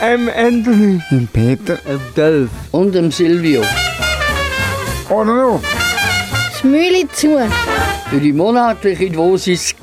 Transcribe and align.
M. 0.00 0.30
Anthony. 0.34 1.00
Dem 1.10 1.26
Peter. 1.26 1.76
Dem 1.76 2.00
Dolph. 2.16 2.50
Und 2.72 2.94
dem 2.94 3.10
Silvio. 3.10 3.62
Oder 5.10 5.24
noch? 5.24 5.60
Das 6.50 6.64
Mühle 6.64 7.06
zu. 7.12 7.38
Für 8.08 8.18
die 8.18 8.32
monatliche 8.32 9.10
Dosis 9.10 9.74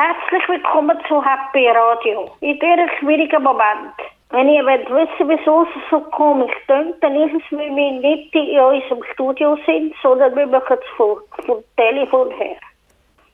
Herzlich 0.00 0.48
willkommen 0.48 0.98
zu 1.06 1.22
Happy 1.22 1.68
Radio. 1.68 2.30
In 2.40 2.58
diesem 2.58 2.88
schwierigen 2.98 3.42
Moment. 3.42 3.92
Wenn 4.30 4.48
ihr 4.48 4.64
wollt 4.64 4.88
wissen, 4.88 5.28
wieso 5.28 5.64
es 5.64 5.90
so 5.90 6.00
komisch 6.00 6.54
klingt, 6.64 7.04
dann 7.04 7.14
ist 7.16 7.34
es, 7.34 7.42
weil 7.58 7.76
wir 7.76 7.92
nicht 8.00 8.34
in 8.34 8.58
unserem 8.58 9.04
Studio 9.12 9.58
sind, 9.66 9.94
sondern 10.02 10.34
wir 10.36 10.46
machen 10.46 10.78
es 10.80 10.96
vom, 10.96 11.18
vom 11.44 11.62
Telefon 11.76 12.30
her. 12.30 12.56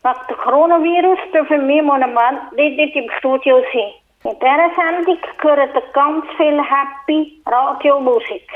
Nach 0.02 0.26
dem 0.26 0.36
Coronavirus 0.38 1.20
dürfen 1.32 1.68
wir 1.68 1.78
im 1.78 1.86
Moment 1.86 2.52
nicht 2.56 2.96
im 2.96 3.10
Studio 3.20 3.62
sein. 3.72 4.32
In 4.32 4.36
dieser 4.40 4.70
Sendung 4.74 5.18
gehört 5.38 5.92
ganz 5.92 6.26
viel 6.36 6.60
Happy 6.60 7.42
Radiomusik. 7.46 8.50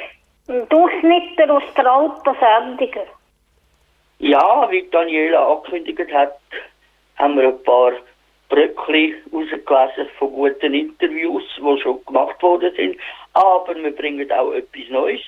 Ein 0.49 0.69
Durchschnitt 0.69 1.49
aus 1.49 1.63
der 1.77 1.87
alten 1.87 2.37
Sendungen. 2.41 3.07
Ja, 4.19 4.69
wie 4.69 4.83
Daniela 4.91 5.47
angekündigt 5.47 6.13
hat, 6.13 6.41
haben 7.21 7.37
wir 7.37 7.49
ein 7.49 7.63
paar 7.63 7.93
Bröckli 8.49 9.15
rausgelesen 9.33 10.09
von 10.19 10.33
guten 10.33 10.75
Interviews, 10.75 11.45
die 11.57 11.81
schon 11.81 12.05
gemacht 12.05 12.43
worden 12.43 12.73
sind. 12.77 12.97
Aber 13.35 13.75
wir 13.77 13.95
bringen 13.95 14.31
auch 14.33 14.53
etwas 14.53 14.89
Neues. 14.91 15.21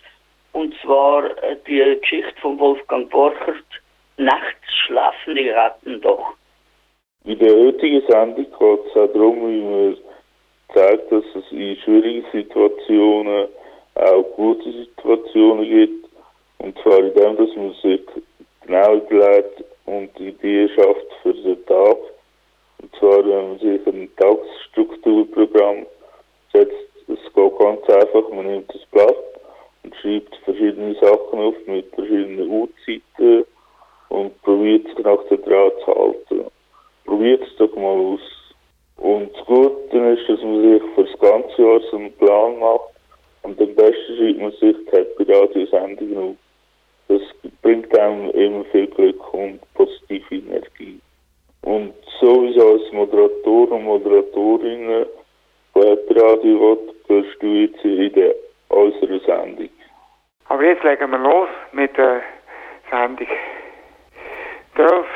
Und 0.53 0.75
zwar 0.83 1.25
äh, 1.43 1.57
die 1.67 1.99
Geschichte 2.01 2.35
von 2.41 2.59
Wolfgang 2.59 3.09
Borchert, 3.11 3.65
Nachtschlafende 4.17 5.55
retten 5.55 6.01
doch. 6.01 6.35
In 7.25 7.39
der 7.39 7.55
heutigen 7.55 8.03
Sendung 8.09 8.45
geht 8.45 8.87
es 8.87 8.97
auch 8.97 9.13
darum, 9.13 9.49
wie 9.49 9.61
man 9.63 9.97
zeigt, 10.75 11.11
dass 11.13 11.25
es 11.35 11.53
in 11.53 11.77
schwierigen 11.77 12.27
Situationen 12.33 13.49
auch 13.95 14.23
gute 14.37 14.73
Situationen 14.73 15.65
gibt. 15.65 16.09
Und 16.59 16.77
zwar 16.81 16.99
in 16.99 17.15
dem, 17.15 17.37
dass 17.37 17.57
man 17.57 17.73
sich 17.83 18.01
genau 18.67 18.95
überlegt 18.97 19.65
und 19.93 20.21
Ideen 20.21 20.69
schafft 20.71 21.07
für 21.23 21.35
den 21.35 21.65
Tag. 21.67 21.97
Und 22.81 22.95
zwar, 22.99 23.19
wenn 23.19 23.49
man 23.49 23.59
sich 23.59 23.87
ein 23.87 24.09
Tagesstrukturprogramm 24.17 25.87
setzt, 26.53 26.73
es 27.09 27.35
geht 27.35 27.59
ganz 27.59 27.89
einfach, 27.89 28.29
man 28.31 28.47
nimmt 28.47 28.75
das 28.75 28.85
Blatt 28.87 29.17
und 29.83 29.95
schreibt 29.97 30.35
verschiedene 30.45 30.95
Sachen 30.95 31.39
auf 31.39 31.55
mit 31.67 31.95
verschiedenen 31.95 32.49
Uhrzeiten 32.49 33.45
und 34.09 34.43
probiert 34.43 34.87
sich 34.87 34.99
nach 35.05 35.23
der 35.31 35.39
Draht 35.39 35.79
zu 35.85 35.95
halten. 35.95 36.51
Probiert 37.05 37.43
es 37.43 37.57
doch 37.57 37.75
mal 37.77 37.99
aus. 37.99 38.21
Und 38.97 39.35
das 39.37 39.47
Gute 39.47 39.99
ist, 39.99 40.29
dass 40.29 40.43
man 40.43 40.63
sich 40.63 40.83
für 40.95 41.05
das 41.05 41.21
ganze 41.21 41.63
Jahr 41.63 41.81
so 41.91 41.97
einen 41.97 42.13
Plan 42.15 42.59
macht 42.59 42.93
und 43.43 43.61
am 43.61 43.75
besten 43.75 44.17
schreibt 44.17 44.41
man 44.41 44.53
sich 44.53 44.77
die 44.87 44.97
Happy 44.97 45.33
Radio 45.33 45.67
Sendungen 45.67 46.19
auf. 46.19 46.42
Das 47.13 47.53
bringt 47.61 47.99
einem 47.99 48.31
immer 48.31 48.65
viel 48.73 48.87
Glück 48.87 49.35
und 49.35 49.61
positive 49.75 50.35
Energie. 50.35 50.99
Und 51.61 51.93
sowieso 52.19 52.73
als 52.73 52.93
Moderator 52.93 53.71
und 53.71 53.85
Moderatorinnen 53.85 55.07
von 55.75 55.99
Radio 56.09 56.79
gehörst 57.07 57.43
du 57.43 57.47
jetzt 57.49 57.85
in 57.85 58.13
der, 58.15 58.35
unserer 58.69 59.21
Sendung. 59.27 59.69
Aber 60.49 60.65
jetzt 60.65 60.83
legen 60.85 61.11
wir 61.11 61.19
los 61.19 61.49
mit 61.73 61.95
der 61.99 62.23
Sendung. 62.91 63.29
Dolph, 64.75 65.07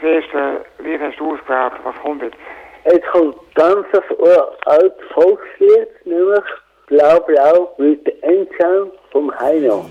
das 0.00 0.10
erste 0.10 0.64
Lied 0.78 1.00
hast 1.00 1.18
du 1.18 1.32
ausgewählt. 1.32 1.72
Was 1.82 1.96
kommt 2.02 2.22
jetzt? 2.22 2.36
Jetzt 2.84 3.06
kommt 3.08 3.36
ganz 3.56 3.86
ein 3.92 4.38
altes 4.66 5.08
Volkslied, 5.12 5.88
nämlich 6.04 6.44
Blau 6.86 7.18
Blau 7.20 7.74
mit 7.78 8.06
der 8.06 8.22
Endzone 8.22 8.92
vom 9.10 9.36
Heino. 9.40 9.86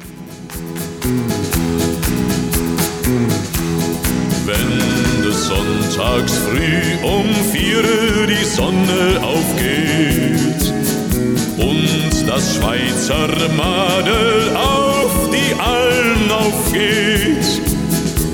Wenn 4.51 5.23
des 5.23 5.45
Sonntags 5.47 6.37
früh 6.39 7.05
um 7.05 7.25
vier 7.53 7.83
die 8.27 8.43
Sonne 8.43 9.21
aufgeht 9.23 10.73
und 11.57 12.27
das 12.27 12.55
Schweizer 12.55 13.29
Madel 13.55 14.53
auf 14.55 15.29
die 15.29 15.53
Alm 15.57 16.31
aufgeht, 16.31 17.61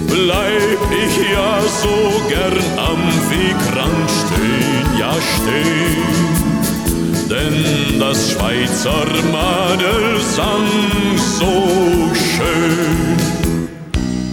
bleib 0.08 0.80
ich 1.06 1.16
ja 1.32 1.62
so 1.84 1.98
gern 2.30 2.64
am 2.78 3.04
Wegrand 3.30 4.10
stehen, 4.22 5.00
ja 5.00 5.14
stehen. 5.36 6.28
Denn 7.30 8.00
das 8.00 8.32
Schweizer 8.32 9.06
Madel 9.32 10.20
sang 10.36 10.68
so 11.38 11.54
schön. 12.16 13.18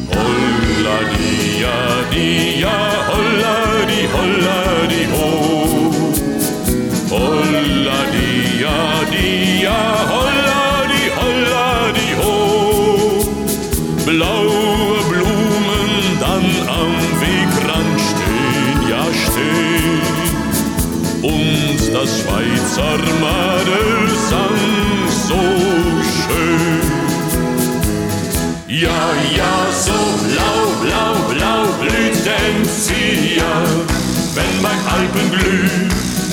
Holla 0.09 1.14
dia 1.65 2.05
dia, 2.13 2.77
holla 3.09 3.59
di 3.89 4.01
holla 4.15 4.61
di 4.93 5.03
ho. 5.17 5.31
Holla 7.09 8.01
dia 8.17 8.79
dia, 9.15 9.81
holla 10.13 10.65
di 10.93 11.03
holla 11.19 11.71
di 11.97 12.09
ho. 12.21 12.37
Blaue 14.05 15.01
Blumen 15.09 15.93
dann 16.21 16.49
am 16.81 16.93
Wegrand 17.21 17.97
stehen, 18.09 18.79
ja 18.91 19.05
stehen. 19.25 20.03
Und 21.23 21.81
das 21.95 22.11
Schweizer 22.21 23.01
Madel 23.25 23.94
Alpenglüh 35.45 35.89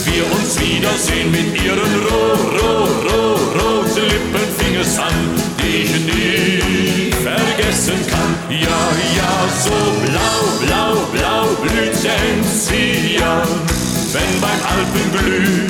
wir 0.05 0.25
uns 0.25 0.59
wiedersehen 0.59 1.31
mit 1.31 1.63
ihren 1.63 1.93
roh, 2.09 2.35
roh, 2.57 2.87
roh, 3.07 3.37
roten 3.59 4.03
Lippen 4.03 4.47
fing 4.57 4.75
es 4.75 4.97
an, 4.99 5.13
die 5.59 5.83
ich 5.83 5.99
nie 6.05 7.11
vergessen 7.23 7.99
kann. 8.09 8.35
Ja, 8.49 8.81
ja, 9.17 9.33
so 9.63 9.77
blau, 10.03 10.65
blau, 10.65 10.93
blau 11.13 11.45
blüht 11.61 11.93
Enzian, 11.93 13.47
wenn 14.13 14.41
beim 14.41 14.61
Alpenglüh 14.75 15.67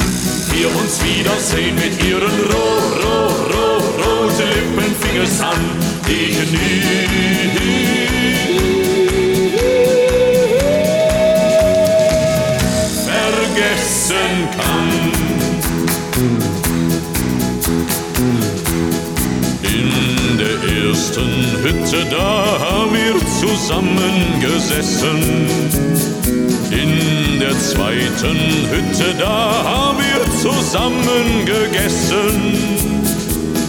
wir 0.53 0.67
uns 0.75 1.03
wiedersehen 1.03 1.75
mit 1.75 2.03
ihren 2.03 2.39
roh, 2.51 2.81
roh, 3.03 3.31
roh, 3.53 3.81
roten 4.03 4.49
Lippen 4.49 4.95
fing 5.01 5.21
es 5.21 5.41
an, 5.41 5.61
die 6.07 6.31
ich 6.31 6.51
nie 6.51 8.00
vergessen 13.91 14.47
kann. 14.57 14.89
In 19.63 19.89
der 20.37 20.57
ersten 20.87 21.31
Hütte, 21.61 21.99
da 22.09 22.59
haben 22.59 22.93
wir 22.93 23.15
zusammengesessen. 23.39 25.19
In 26.71 27.39
der 27.39 27.57
zweiten 27.59 28.39
Hütte, 28.71 29.13
da 29.19 29.63
haben 29.63 29.97
wir 29.99 30.21
zusammen 30.39 31.45
gegessen. 31.45 32.35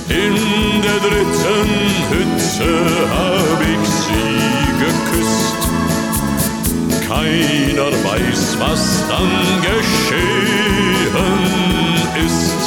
In 0.08 0.36
der 0.82 0.98
dritten 1.00 1.70
Hütte 2.10 2.70
hab 3.10 3.60
ich 3.62 3.88
sie 3.88 4.42
geküsst. 4.78 5.61
Keiner 7.22 7.92
weiß, 8.04 8.56
was 8.58 9.06
dann 9.08 9.30
geschehen 9.62 11.14
ist. 12.26 12.62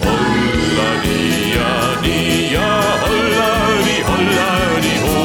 Holla 0.00 0.90
dia 1.02 1.72
dia, 2.04 2.68
holla 3.02 3.54
di 3.86 3.96
holla 4.08 4.54
di 4.84 4.94
ho. 5.02 5.18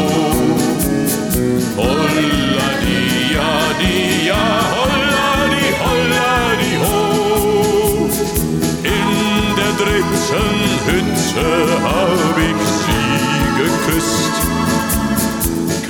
Holla 1.77 2.67
dia 2.81 3.49
dia, 3.81 4.41
holla 4.75 5.29
di 5.53 5.67
holla 5.83 6.35
di 6.61 6.73
ho. 6.81 6.99
In 8.95 9.07
der 9.55 9.73
dritten 9.81 10.49
Hütte 10.87 11.49
hab 11.83 12.35
ich 12.49 12.61
sie 12.81 13.21
geküsst. 13.61 14.26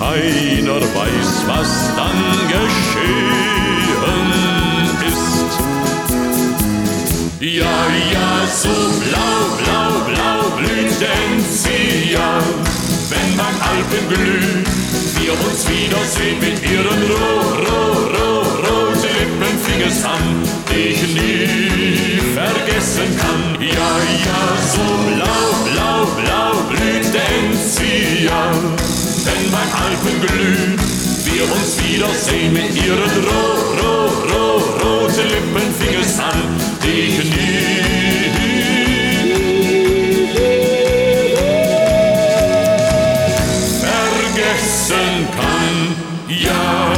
Keiner 0.07 0.79
weiß, 0.79 1.31
was 1.47 1.71
dann 1.97 2.21
geschehen 2.47 3.27
ist. 5.05 5.51
Ja, 7.41 7.77
ja, 8.13 8.47
so 8.47 8.69
blau, 9.01 9.39
blau, 9.59 9.91
blau 10.07 10.39
blüht 10.57 11.01
Enzian. 11.01 12.47
Wenn 13.09 13.29
beim 13.35 13.57
Alpenglüh 13.69 14.63
wir 15.19 15.33
uns 15.33 15.61
wiedersehen 15.67 16.39
mit 16.39 16.57
ihren 16.63 17.01
roh, 17.11 17.43
roh, 17.67 17.97
roh, 18.15 18.45
roten 18.65 19.11
Lippen 19.19 19.55
fing 19.59 19.81
es 19.85 20.05
an, 20.05 20.25
die 20.71 20.87
ich 20.93 21.03
nie 21.03 22.21
vergessen 22.33 23.09
kann. 23.19 23.43
Ja, 23.61 23.91
ja, 24.25 24.41
so 24.73 24.85
blau, 25.11 25.47
blau, 25.65 25.99
blau 26.15 26.51
blüht 26.69 27.13
Enzian. 27.13 28.96
Wenn 29.27 29.51
beim 29.51 29.71
Alpenglüh 29.85 30.77
wir 31.25 31.43
uns 31.51 31.77
wiedersehen 31.83 32.53
mit 32.53 32.73
ihren 32.75 33.15
roh, 33.27 33.59
roh, 33.81 34.09
roh, 34.31 34.61
roten 34.81 35.27
Lippen 35.27 35.67
fing 35.77 35.95
es 36.01 36.17
an, 36.17 36.41
die 36.81 37.01
ich 37.09 37.23
nie 37.25 37.97
vergessen 43.81 45.27
kann. 45.35 45.75
Ja, 46.29 46.93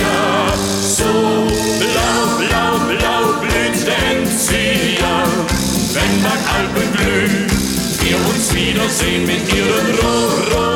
ja, 0.00 0.52
so 0.82 1.12
blau, 1.78 2.20
blau, 2.38 2.72
blau 2.88 3.22
blüht 3.40 3.86
Enzian. 4.10 5.30
Wenn 5.94 6.14
beim 6.24 6.42
Alpenglüh 6.56 7.46
wir 8.00 8.18
uns 8.30 8.46
wiedersehen 8.52 9.26
mit 9.26 9.44
ihren 9.52 9.88
roh, 10.00 10.28
roh, 10.54 10.67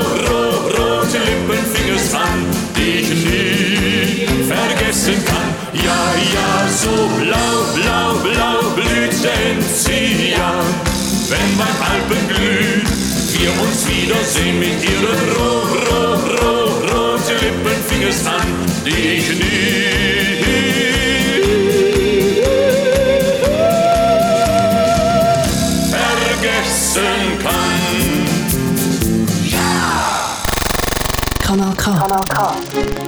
so 6.83 6.91
blau, 6.91 7.55
blau, 7.75 8.15
blau 8.25 8.61
blüht 8.75 9.15
Enzian. 9.25 10.67
Wenn 11.29 11.51
beim 11.59 11.79
Alpenglüh 11.93 12.83
wir 13.35 13.53
uns 13.63 13.81
wiedersehen 13.89 14.59
mit 14.59 14.83
ihren 14.83 15.23
roh, 15.37 15.63
roh, 15.87 16.17
roh, 16.41 16.71
roten 16.91 17.39
Lippen 17.41 17.79
fing 17.89 18.03
es 18.09 18.27
an, 18.27 18.49
die 18.85 19.03
ich 19.19 19.29
nie 19.39 20.03
vergessen 25.93 27.39
kann. 27.43 27.83
Kanal 31.47 31.75
K. 31.77 31.83
Kanal 31.93 32.25
K. 32.29 33.02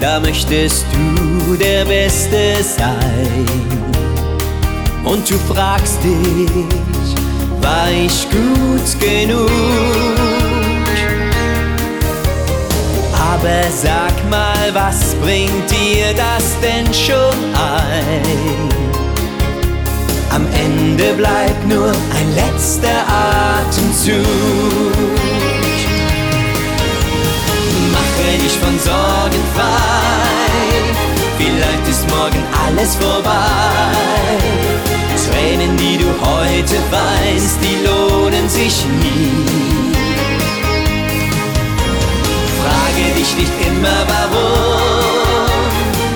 da 0.00 0.18
möchtest 0.18 0.86
du 0.92 1.54
der 1.56 1.84
Beste 1.84 2.56
sein. 2.62 3.46
Und 5.04 5.28
du 5.30 5.36
fragst 5.52 5.98
dich, 6.02 6.66
war 7.60 7.90
ich 7.90 8.26
gut 8.30 9.00
genug? 9.00 9.50
Aber 13.12 13.70
sag 13.70 14.30
mal, 14.30 14.72
was 14.72 15.14
bringt 15.16 15.70
dir 15.70 16.14
das 16.14 16.56
denn 16.60 16.92
schon 16.92 17.54
ein? 17.54 18.68
Am 20.30 20.46
Ende 20.54 21.12
bleibt 21.14 21.66
nur 21.66 21.88
ein 21.88 22.34
letzter 22.34 23.04
Atemzug. 23.08 24.24
Dich 28.42 28.56
von 28.58 28.78
Sorgen 28.78 29.44
frei, 29.54 30.80
vielleicht 31.38 31.88
ist 31.88 32.08
morgen 32.08 32.42
alles 32.66 32.96
vorbei. 32.96 34.30
Tränen, 35.30 35.76
die 35.76 35.98
du 35.98 36.06
heute 36.26 36.76
weinst, 36.90 37.58
die 37.62 37.86
lohnen 37.86 38.48
sich 38.48 38.84
nie. 39.02 39.92
Frage 42.60 43.04
dich 43.14 43.36
nicht 43.36 43.52
immer 43.66 44.06
warum, 44.08 45.70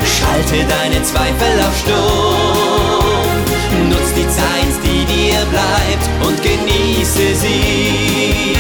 schalte 0.05 0.65
deine 0.67 1.03
Zweifel 1.03 1.61
auf 1.61 1.79
Sturm. 1.79 3.35
Nutz 3.91 4.15
die 4.17 4.29
Zeit, 4.29 4.75
die 4.82 5.05
dir 5.05 5.44
bleibt 5.50 6.09
und 6.27 6.43
genieße 6.43 7.35
sie. 7.35 8.55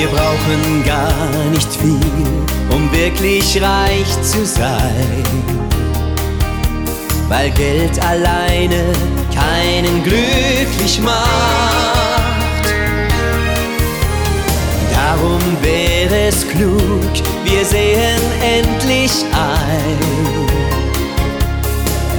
Wir 0.00 0.08
brauchen 0.08 0.82
gar 0.86 1.50
nicht 1.50 1.70
viel, 1.74 2.26
um 2.74 2.90
wirklich 2.90 3.60
reich 3.60 4.10
zu 4.22 4.46
sein. 4.46 5.22
Weil 7.28 7.50
Geld 7.50 8.02
alleine 8.02 8.94
keinen 9.34 10.02
glücklich 10.02 11.02
macht. 11.02 12.64
Darum 14.90 15.38
wäre 15.60 16.28
es 16.28 16.48
klug, 16.48 17.12
wir 17.44 17.62
sehen 17.62 18.22
endlich 18.40 19.12
ein. 19.34 19.98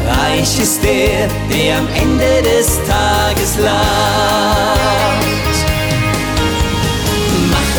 Reich 0.07 0.59
ist 0.59 0.83
der, 0.83 1.27
der 1.49 1.79
am 1.79 1.87
Ende 1.95 2.43
des 2.47 2.77
Tages 2.87 3.57
lacht. 3.57 5.50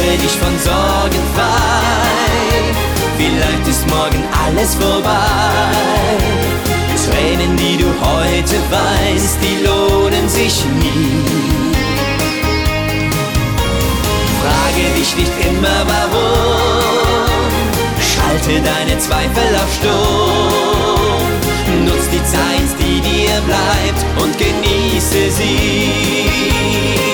Mache 0.02 0.18
dich 0.18 0.32
von 0.32 0.58
Sorgen 0.58 1.22
frei, 1.34 2.74
vielleicht 3.16 3.68
ist 3.68 3.86
morgen 3.88 4.24
alles 4.44 4.74
vorbei. 4.74 5.12
Tränen, 7.06 7.56
die 7.56 7.76
du 7.76 7.86
heute 7.86 8.56
weinst, 8.70 9.38
die 9.40 9.64
lohnen 9.64 10.28
sich 10.28 10.64
nie. 10.80 11.22
Frage 14.42 14.84
dich 14.98 15.16
nicht 15.16 15.32
immer 15.48 15.86
warum, 15.86 17.50
schalte 18.00 18.60
deine 18.60 18.98
Zweifel 18.98 19.54
auf 19.54 19.72
Sturm. 19.72 21.30
Nutz 21.84 22.08
die 22.12 22.24
Zeit, 22.24 22.70
die 22.80 23.00
dir 23.00 23.40
bleibt 23.46 24.04
und 24.20 24.36
genieße 24.36 25.30
sie. 25.30 27.11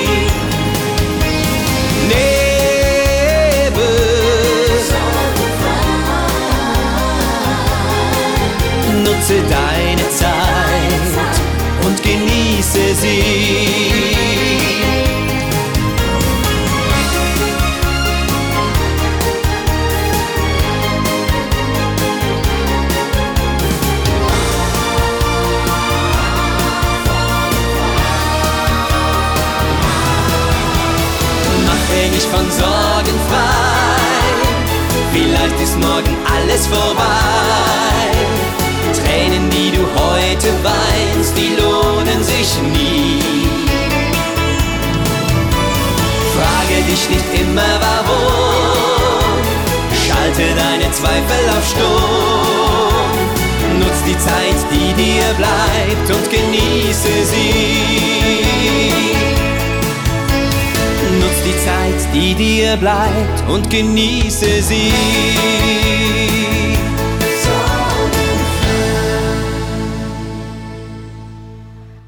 Und 63.52 63.70
genieße 63.70 64.62
sie. 64.62 64.92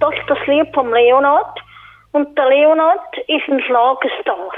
Das 0.01 0.15
ist 0.15 0.29
das 0.29 0.47
Lied 0.47 0.75
vom 0.75 0.93
Leonard. 0.93 1.59
Und 2.13 2.37
der 2.37 2.49
Leonard 2.49 3.17
ist 3.29 3.49
ein 3.49 3.61
Schlagerstar. 3.63 4.51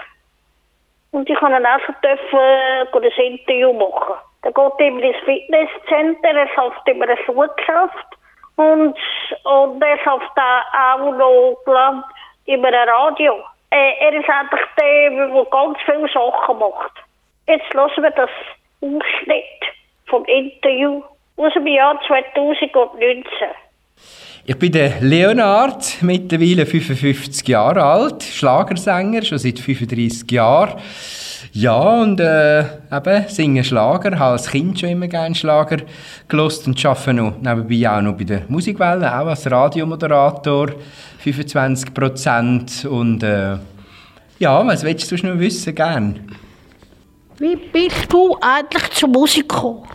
Und 1.11 1.29
ich 1.29 1.39
kann 1.39 1.53
ihn 1.53 1.67
einfach 1.67 1.95
dürfen, 2.01 2.39
äh, 2.39 2.87
ein 2.93 3.33
Interview 3.33 3.73
machen. 3.75 4.17
Der 4.43 4.53
geht 4.53 4.81
immer 4.81 5.03
ins 5.03 5.17
Fitnesscenter, 5.25 6.29
er 6.29 6.49
schafft 6.55 6.89
immer 6.89 7.05
eine 7.05 7.17
Flugkraft. 7.19 8.07
Und, 8.57 8.97
und 9.45 9.83
er 9.83 9.99
schafft 9.99 10.37
auch 10.37 11.13
noch, 11.13 11.57
glaub, 11.65 12.05
über 12.47 12.69
ein 12.69 12.89
Radio. 12.89 13.35
Äh, 13.73 14.05
er 14.05 14.13
ist 14.13 14.29
einfach 14.29 14.59
der, 14.79 15.11
der 15.11 15.47
ganz 15.51 15.79
viele 15.87 16.07
Sachen 16.13 16.59
macht. 16.59 16.93
Jetzt 17.47 17.73
lassen 17.73 18.03
wir 18.03 18.11
das 18.11 18.29
Ausschnitt 18.83 19.45
vom 20.07 20.27
Interview 20.27 21.03
aus 21.39 21.55
dem 21.55 21.67
Jahr 21.67 21.99
2019. 22.07 23.25
Ich 24.45 24.59
bin 24.59 24.73
der 24.73 25.01
Leonard, 25.01 26.03
mittlerweile 26.03 26.67
55 26.67 27.49
Jahre 27.49 27.83
alt, 27.83 28.23
Schlagersänger, 28.23 29.23
schon 29.23 29.39
seit 29.39 29.59
35 29.59 30.31
Jahren. 30.31 30.79
Ja, 31.55 32.01
und 32.01 32.19
äh, 32.19 32.61
eben, 32.61 33.29
singe 33.29 33.63
Schlager, 33.63 34.19
habe 34.19 34.33
als 34.33 34.49
Kind 34.49 34.81
schon 34.81 34.89
immer 34.89 35.07
gerne 35.07 35.35
Schlager 35.35 35.83
gelost 36.27 36.67
und 36.67 36.83
arbeite 36.85 37.13
noch, 37.13 37.35
nebenbei 37.43 37.91
auch 37.91 38.01
noch 38.01 38.17
bei 38.17 38.25
der 38.25 38.45
Musikwelle, 38.49 39.07
auch 39.07 39.27
als 39.27 39.51
Radiomoderator, 39.51 40.71
25 41.19 41.93
Prozent. 41.93 42.87
Und 42.87 43.23
äh, 43.23 43.59
ja, 44.39 44.67
was 44.67 44.83
willst 44.83 45.13
du 45.13 45.27
noch 45.27 45.39
wissen, 45.39 45.75
gern? 45.75 46.21
Wie 47.37 47.57
bist 47.57 48.11
du 48.11 48.35
eigentlich 48.41 48.91
zur 48.93 49.11
Musik 49.11 49.51
gekommen? 49.51 49.87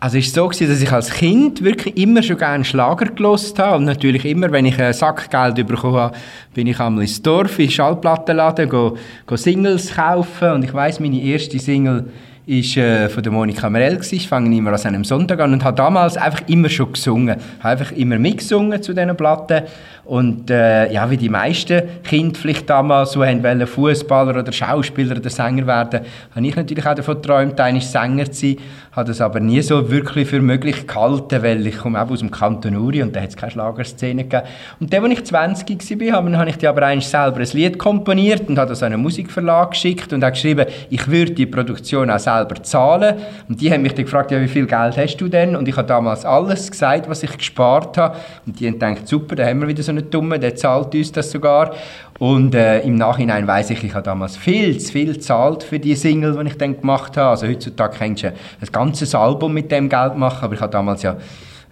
Also 0.00 0.18
es 0.18 0.36
war 0.36 0.52
so, 0.52 0.64
dass 0.64 0.80
ich 0.80 0.92
als 0.92 1.10
Kind 1.10 1.64
wirklich 1.64 1.96
immer 1.96 2.22
schon 2.22 2.38
gerne 2.38 2.64
Schlager 2.64 3.06
gelost 3.06 3.58
habe 3.58 3.78
und 3.78 3.84
natürlich 3.84 4.24
immer, 4.26 4.52
wenn 4.52 4.64
ich 4.64 4.80
ein 4.80 4.92
Sackgeld 4.92 5.56
bekommen 5.66 5.96
habe, 5.96 6.16
bin 6.54 6.68
ich 6.68 6.78
einmal 6.78 7.02
ins 7.02 7.20
Dorf, 7.20 7.58
in 7.58 7.66
den 7.66 7.72
Schallplattenladen, 7.72 8.68
go, 8.68 8.96
go 9.26 9.36
Singles 9.36 9.92
kaufen 9.92 10.52
und 10.52 10.64
ich 10.64 10.72
weiß 10.72 11.00
meine 11.00 11.20
erste 11.20 11.58
Single 11.58 12.04
ist 12.46 12.76
äh, 12.76 13.08
von 13.08 13.22
der 13.22 13.30
Monika 13.30 13.68
Merell. 13.68 14.00
Ich 14.10 14.26
fange 14.26 14.56
immer 14.56 14.72
an 14.72 14.80
einem 14.86 15.04
Sonntag 15.04 15.40
an 15.40 15.52
und 15.52 15.64
habe 15.64 15.76
damals 15.76 16.16
einfach 16.16 16.42
immer 16.46 16.70
schon 16.70 16.92
gesungen. 16.92 17.36
Habe 17.60 17.80
einfach 17.80 17.92
immer 17.92 18.18
mitgesungen 18.18 18.82
zu 18.82 18.94
diesen 18.94 19.16
Platten 19.16 19.64
und 20.08 20.50
äh, 20.50 20.90
ja, 20.90 21.10
wie 21.10 21.18
die 21.18 21.28
meisten 21.28 21.82
Kinder 22.02 22.38
vielleicht 22.40 22.70
damals 22.70 23.12
so 23.12 23.20
wollen, 23.20 23.66
Fußballer 23.66 24.40
oder 24.40 24.52
Schauspieler 24.52 25.18
oder 25.18 25.28
Sänger 25.28 25.66
werden, 25.66 26.00
habe 26.34 26.46
ich 26.46 26.56
natürlich 26.56 26.86
auch 26.86 26.94
davon 26.94 27.16
geträumt, 27.16 27.60
einmal 27.60 27.82
Sänger 27.82 28.24
zu 28.30 28.40
sein. 28.40 28.56
Habe 28.92 29.08
das 29.08 29.20
aber 29.20 29.38
nie 29.38 29.60
so 29.60 29.90
wirklich 29.90 30.26
für 30.26 30.40
möglich 30.40 30.86
gehalten, 30.86 31.42
weil 31.42 31.66
ich 31.66 31.76
komme 31.76 32.02
auch 32.02 32.10
aus 32.10 32.20
dem 32.20 32.30
Kanton 32.30 32.74
Uri 32.74 33.02
und 33.02 33.14
da 33.14 33.20
hat 33.20 33.28
es 33.28 33.36
keine 33.36 33.52
Schlagerszene 33.52 34.24
gegeben. 34.24 34.46
Und 34.80 34.90
dann, 34.90 35.04
als 35.04 35.12
ich 35.12 35.24
20 35.26 36.00
war, 36.00 36.24
habe, 36.24 36.48
ich 36.48 36.56
dir 36.56 36.70
aber 36.70 36.86
eigentlich 36.86 37.06
selber 37.06 37.40
ein 37.40 37.48
Lied 37.52 37.78
komponiert 37.78 38.48
und 38.48 38.58
habe 38.58 38.70
das 38.70 38.82
an 38.82 38.94
einen 38.94 39.02
Musikverlag 39.02 39.72
geschickt 39.72 40.10
und 40.14 40.24
habe 40.24 40.32
geschrieben, 40.32 40.66
ich 40.88 41.06
würde 41.06 41.32
die 41.32 41.44
Produktion 41.44 42.10
auch 42.10 42.18
selber 42.18 42.62
zahlen. 42.62 43.16
Und 43.46 43.60
die 43.60 43.70
haben 43.70 43.82
mich 43.82 43.92
dann 43.92 44.06
gefragt, 44.06 44.30
ja, 44.30 44.40
wie 44.40 44.48
viel 44.48 44.66
Geld 44.66 44.96
hast 44.96 45.18
du 45.18 45.28
denn? 45.28 45.54
Und 45.54 45.68
ich 45.68 45.76
habe 45.76 45.86
damals 45.86 46.24
alles 46.24 46.70
gesagt, 46.70 47.10
was 47.10 47.22
ich 47.22 47.36
gespart 47.36 47.98
habe. 47.98 48.16
Und 48.46 48.58
die 48.58 48.66
haben 48.66 48.78
gedacht, 48.78 49.06
super, 49.06 49.36
da 49.36 49.44
haben 49.44 49.60
wir 49.60 49.68
wieder 49.68 49.82
so 49.82 49.97
einen 49.98 50.10
Dummen, 50.10 50.40
der 50.40 50.54
zahlt 50.56 50.94
uns 50.94 51.12
das 51.12 51.30
sogar. 51.30 51.74
Und 52.18 52.54
äh, 52.54 52.80
im 52.80 52.96
Nachhinein 52.96 53.46
weiß 53.46 53.70
ich, 53.70 53.84
ich 53.84 53.94
habe 53.94 54.04
damals 54.04 54.36
viel 54.36 54.78
zu 54.78 54.92
viel 54.92 55.12
gezahlt 55.12 55.62
für 55.62 55.78
die 55.78 55.94
Single, 55.94 56.36
die 56.36 56.48
ich 56.48 56.58
dann 56.58 56.80
gemacht 56.80 57.16
habe. 57.16 57.30
Also 57.30 57.46
heutzutage 57.46 57.96
kannst 57.98 58.22
du 58.24 58.28
ein 58.28 58.72
ganzes 58.72 59.14
Album 59.14 59.54
mit 59.54 59.70
dem 59.70 59.88
Geld 59.88 60.16
machen, 60.16 60.44
aber 60.44 60.54
ich 60.54 60.60
habe 60.60 60.72
damals 60.72 61.02
ja 61.02 61.16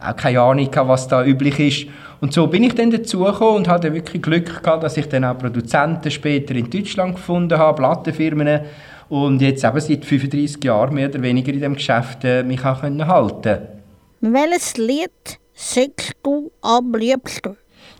auch 0.01 0.17
keine 0.17 0.41
Ahnung 0.41 0.69
was 0.73 1.09
da 1.09 1.25
üblich 1.25 1.59
ist. 1.59 1.87
Und 2.21 2.33
so 2.33 2.47
bin 2.47 2.65
ich 2.65 2.75
dann 2.75 2.91
dazugekommen 2.91 3.57
und 3.57 3.69
hatte 3.69 3.93
wirklich 3.93 4.23
Glück 4.23 4.63
gehabt, 4.63 4.83
dass 4.83 4.97
ich 4.97 5.09
dann 5.09 5.25
auch 5.25 5.37
Produzenten 5.37 6.11
später 6.11 6.55
in 6.55 6.71
Deutschland 6.71 7.17
gefunden 7.17 7.59
habe, 7.59 7.77
Plattenfirmen 7.77 8.61
und 9.09 9.41
jetzt 9.41 9.65
eben 9.65 9.81
seit 9.81 10.05
35 10.05 10.65
Jahren 10.65 10.95
mehr 10.95 11.09
oder 11.09 11.23
weniger 11.23 11.53
in 11.53 11.61
dem 11.61 11.75
Geschäft 11.75 12.25
äh, 12.25 12.43
mich 12.43 12.65
auch 12.65 12.81
können. 12.81 12.99
Welches 14.21 14.77
Lied 14.77 15.39
singst 15.53 16.15
du 16.23 16.51
am 16.63 16.95
liebsten? 16.95 17.57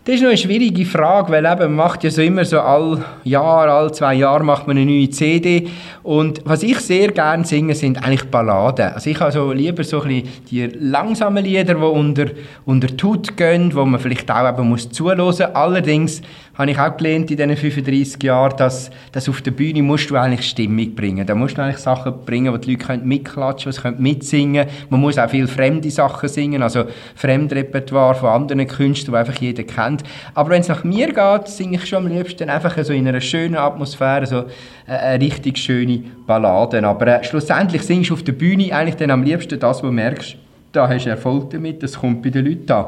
Das 0.07 0.15
ist 0.15 0.21
noch 0.21 0.29
eine 0.29 0.37
schwierige 0.37 0.85
Frage, 0.85 1.33
weil 1.33 1.43
eben 1.43 1.59
man 1.59 1.75
macht 1.75 2.05
ja 2.05 2.09
so 2.09 2.21
immer 2.21 2.45
so 2.45 2.61
all 2.61 3.03
Jahr, 3.25 3.67
all 3.67 3.93
zwei 3.93 4.13
Jahre 4.13 4.41
macht 4.41 4.65
man 4.65 4.77
eine 4.77 4.85
neue 4.85 5.09
CD 5.09 5.67
und 6.07 6.39
was 6.45 6.63
ich 6.63 6.79
sehr 6.79 7.11
gerne 7.11 7.43
singe, 7.43 7.75
sind 7.75 8.01
eigentlich 8.01 8.23
Balladen. 8.31 8.93
Also 8.93 9.09
ich 9.09 9.19
habe 9.19 9.33
so 9.33 9.51
lieber 9.51 9.83
so 9.83 10.01
ein 10.03 10.23
die 10.49 10.67
langsamen 10.67 11.43
Lieder, 11.43 11.73
die 11.73 11.81
unter, 11.81 12.27
unter 12.63 12.95
Tut 12.95 13.35
gehen, 13.35 13.75
wo 13.75 13.83
man 13.83 13.99
vielleicht 13.99 14.31
auch 14.31 14.47
eben 14.47 14.69
muss 14.69 14.89
zuhören 14.89 15.25
muss. 15.25 15.41
Allerdings 15.41 16.21
habe 16.57 16.71
ich 16.71 16.79
auch 16.79 16.95
gelernt 16.95 17.29
in 17.29 17.37
diesen 17.37 17.57
35 17.57 18.23
Jahren, 18.23 18.55
dass, 18.57 18.89
dass 19.11 19.29
auf 19.29 19.41
der 19.41 19.51
Bühne 19.51 19.83
musst 19.83 20.09
du 20.09 20.15
eigentlich 20.15 20.47
Stimmung 20.47 20.95
bringen. 20.95 21.27
Da 21.27 21.35
musst 21.35 21.57
du 21.57 21.61
eigentlich 21.61 21.77
Sachen 21.77 22.13
bringen, 22.25 22.51
wo 22.53 22.57
die 22.57 22.71
Leute 22.71 22.85
können 22.85 23.07
mitklatschen 23.07 23.73
können, 23.73 24.01
mitsingen 24.01 24.67
Man 24.89 25.01
muss 25.01 25.17
auch 25.17 25.29
viel 25.29 25.47
fremde 25.47 25.91
Sachen 25.91 26.29
singen, 26.29 26.63
also 26.63 26.85
Fremdrepertoire 27.15 28.15
von 28.15 28.29
anderen 28.29 28.65
Künstlern, 28.65 29.13
die 29.13 29.19
einfach 29.19 29.41
jeder 29.41 29.63
kennt. 29.63 29.96
Aber 30.33 30.49
wenn 30.49 30.61
es 30.61 30.67
nach 30.67 30.83
mir 30.83 31.07
geht, 31.07 31.47
singe 31.47 31.77
ich 31.77 31.85
schon 31.85 32.05
am 32.05 32.11
liebsten 32.11 32.49
einfach 32.49 32.77
so 32.83 32.93
in 32.93 33.07
einer 33.07 33.21
schönen 33.21 33.55
Atmosphäre, 33.55 34.25
so 34.25 34.45
eine, 34.85 34.99
eine 34.99 35.23
richtig 35.23 35.57
schöne 35.57 36.03
Ballade. 36.25 36.83
Aber 36.85 37.07
äh, 37.07 37.23
schlussendlich 37.23 37.83
singst 37.83 38.09
du 38.09 38.13
auf 38.15 38.23
der 38.23 38.33
Bühne 38.33 38.73
eigentlich 38.73 38.95
dann 38.95 39.11
am 39.11 39.23
liebsten 39.23 39.59
das, 39.59 39.81
wo 39.81 39.87
du 39.87 39.93
merkst, 39.93 40.35
da 40.71 40.87
hast 40.87 41.05
du 41.05 41.09
Erfolg 41.09 41.49
damit, 41.49 41.81
das 41.81 41.99
kommt 41.99 42.21
bei 42.21 42.29
den 42.29 42.45
Leuten 42.45 42.71
an. 42.71 42.85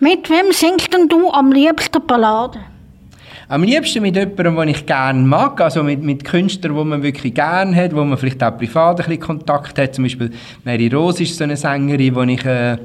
Mit 0.00 0.28
wem 0.28 0.52
singst 0.52 0.92
denn 0.92 1.08
du 1.08 1.30
am 1.30 1.52
liebsten 1.52 2.04
Balladen? 2.06 2.60
Am 3.48 3.62
liebsten 3.62 4.02
mit 4.02 4.16
jemandem, 4.16 4.56
den 4.56 4.68
ich 4.68 4.86
gerne 4.86 5.20
mag, 5.20 5.60
also 5.60 5.82
mit, 5.82 6.02
mit 6.02 6.24
Künstlern, 6.24 6.74
die 6.74 6.84
man 6.84 7.02
wirklich 7.02 7.34
gerne 7.34 7.76
hat, 7.76 7.94
wo 7.94 8.02
man 8.02 8.16
vielleicht 8.16 8.42
auch 8.42 8.56
privat 8.56 9.00
ein 9.00 9.06
bisschen 9.06 9.20
Kontakt 9.20 9.78
hat. 9.78 9.94
Zum 9.94 10.04
Beispiel 10.04 10.30
Mary 10.64 10.88
Rose 10.88 11.22
ist 11.22 11.36
so 11.36 11.44
eine 11.44 11.56
Sängerin, 11.56 12.26
die 12.26 12.34
ich 12.34 12.44
äh, 12.44 12.78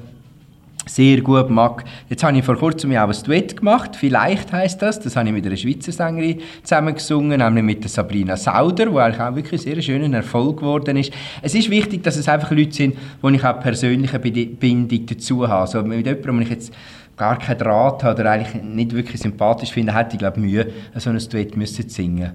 sehr 0.90 1.22
gut 1.22 1.50
mag. 1.50 1.84
Jetzt 2.10 2.24
habe 2.24 2.38
ich 2.38 2.44
vor 2.44 2.58
kurzem 2.58 2.92
auch 2.92 3.08
ein 3.08 3.24
Duett 3.26 3.58
gemacht, 3.58 3.96
«Vielleicht» 3.96 4.52
heißt 4.52 4.82
das. 4.82 5.00
Das 5.00 5.16
habe 5.16 5.28
ich 5.28 5.34
mit 5.34 5.46
einer 5.46 5.56
Schweizer 5.56 5.92
Sängerin 5.92 6.42
zusammen 6.64 6.96
gesungen, 6.96 7.40
nämlich 7.40 7.64
mit 7.64 7.84
der 7.84 7.90
Sabrina 7.90 8.36
Sauder, 8.36 8.88
die 8.88 8.98
eigentlich 8.98 9.22
auch 9.22 9.36
wirklich 9.36 9.62
sehr 9.62 9.82
schönen 9.82 10.14
Erfolg 10.14 10.58
geworden 10.58 10.98
ist. 10.98 11.14
Es 11.42 11.54
ist 11.54 11.70
wichtig, 11.70 12.04
dass 12.04 12.18
es 12.18 12.28
einfach 12.28 12.52
Leute 12.52 12.72
sind, 12.72 12.98
wo 13.22 13.30
ich 13.30 13.44
auch 13.46 13.60
persönliche 13.60 14.20
Bindung 14.20 15.06
dazu 15.06 15.48
habe. 15.48 15.62
Also 15.62 15.84
mit 15.84 16.06
jemandem, 16.06 16.38
wo 16.38 16.42
ich 16.42 16.50
jetzt 16.50 16.74
gar 17.18 17.38
keinen 17.38 17.60
Draht 17.60 18.04
habe 18.04 18.22
oder 18.22 18.32
eigentlich 18.32 18.64
nicht 18.64 18.96
wirklich 18.96 19.20
sympathisch 19.20 19.72
finde, 19.72 19.96
hätte 19.96 20.14
ich 20.14 20.20
glaube 20.20 20.40
Mühe, 20.40 20.68
so 20.96 21.10
ein 21.10 21.20
Duett 21.32 21.56
müssen 21.56 21.88
singen. 21.88 22.32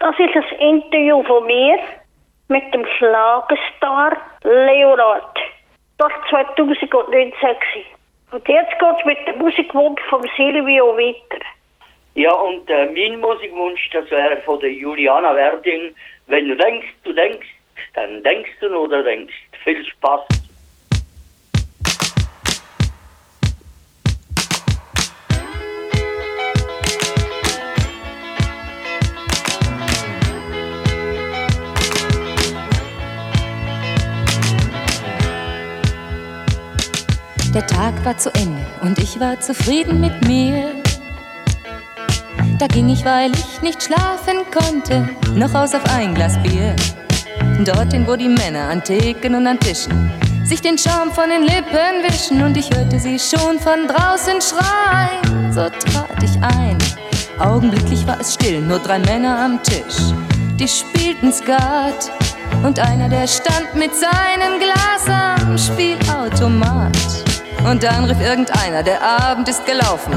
Das 0.00 0.14
ist 0.18 0.34
ein 0.34 0.76
Interview 0.76 1.22
von 1.22 1.46
mir 1.46 1.76
mit 2.48 2.74
dem 2.74 2.84
Schlagerstar 2.98 4.16
Leonard. 4.42 5.38
Das 6.00 6.10
war 6.32 6.56
2019. 6.56 7.48
Und 8.30 8.48
jetzt 8.48 8.78
geht 8.78 8.98
es 8.98 9.04
mit 9.04 9.18
dem 9.28 9.36
Musikwunsch 9.36 10.00
von 10.08 10.22
Silvio 10.34 10.96
weiter. 10.96 11.44
Ja, 12.14 12.32
und 12.32 12.70
äh, 12.70 12.86
mein 12.86 13.20
Musikwunsch, 13.20 13.90
das 13.90 14.10
wäre 14.10 14.38
von 14.38 14.58
der 14.60 14.72
Juliana 14.72 15.36
Werding. 15.36 15.94
Wenn 16.26 16.48
du 16.48 16.56
denkst, 16.56 16.88
du 17.04 17.12
denkst, 17.12 17.46
dann 17.92 18.22
denkst 18.22 18.50
du 18.62 18.68
du 18.70 19.02
denkst. 19.02 19.34
Viel 19.62 19.84
Spaß. 19.84 20.22
Der 37.54 37.66
Tag 37.66 38.04
war 38.04 38.16
zu 38.16 38.32
Ende 38.34 38.64
und 38.82 38.98
ich 38.98 39.18
war 39.18 39.40
zufrieden 39.40 40.00
mit 40.00 40.26
mir. 40.26 40.72
Da 42.58 42.66
ging 42.66 42.88
ich, 42.88 43.04
weil 43.04 43.32
ich 43.32 43.60
nicht 43.62 43.82
schlafen 43.82 44.38
konnte, 44.52 45.08
noch 45.34 45.54
aus 45.54 45.74
auf 45.74 45.84
ein 45.94 46.14
Glas 46.14 46.40
Bier. 46.42 46.76
Dorthin, 47.64 48.06
wo 48.06 48.16
die 48.16 48.28
Männer 48.28 48.68
an 48.68 48.82
Theken 48.84 49.34
und 49.34 49.46
an 49.46 49.58
Tischen 49.58 50.10
sich 50.50 50.60
den 50.60 50.76
Schaum 50.76 51.12
von 51.12 51.30
den 51.30 51.42
Lippen 51.42 52.02
wischen 52.02 52.42
und 52.42 52.56
ich 52.56 52.68
hörte 52.74 52.98
sie 52.98 53.20
schon 53.20 53.60
von 53.60 53.86
draußen 53.86 54.40
schreien. 54.40 55.52
So 55.52 55.68
trat 55.68 56.20
ich 56.24 56.42
ein. 56.42 56.76
Augenblicklich 57.38 58.04
war 58.04 58.20
es 58.20 58.34
still, 58.34 58.60
nur 58.60 58.80
drei 58.80 58.98
Männer 58.98 59.38
am 59.38 59.62
Tisch. 59.62 60.12
Die 60.58 60.66
spielten 60.66 61.32
Skat 61.32 62.10
und 62.64 62.80
einer, 62.80 63.08
der 63.08 63.28
stand 63.28 63.76
mit 63.76 63.92
seinem 63.94 64.58
Glas 64.58 65.08
am 65.08 65.56
Spielautomat. 65.56 67.29
Und 67.68 67.82
dann 67.82 68.04
rief 68.04 68.20
irgendeiner, 68.20 68.82
der 68.82 69.02
Abend 69.02 69.48
ist 69.48 69.64
gelaufen. 69.66 70.12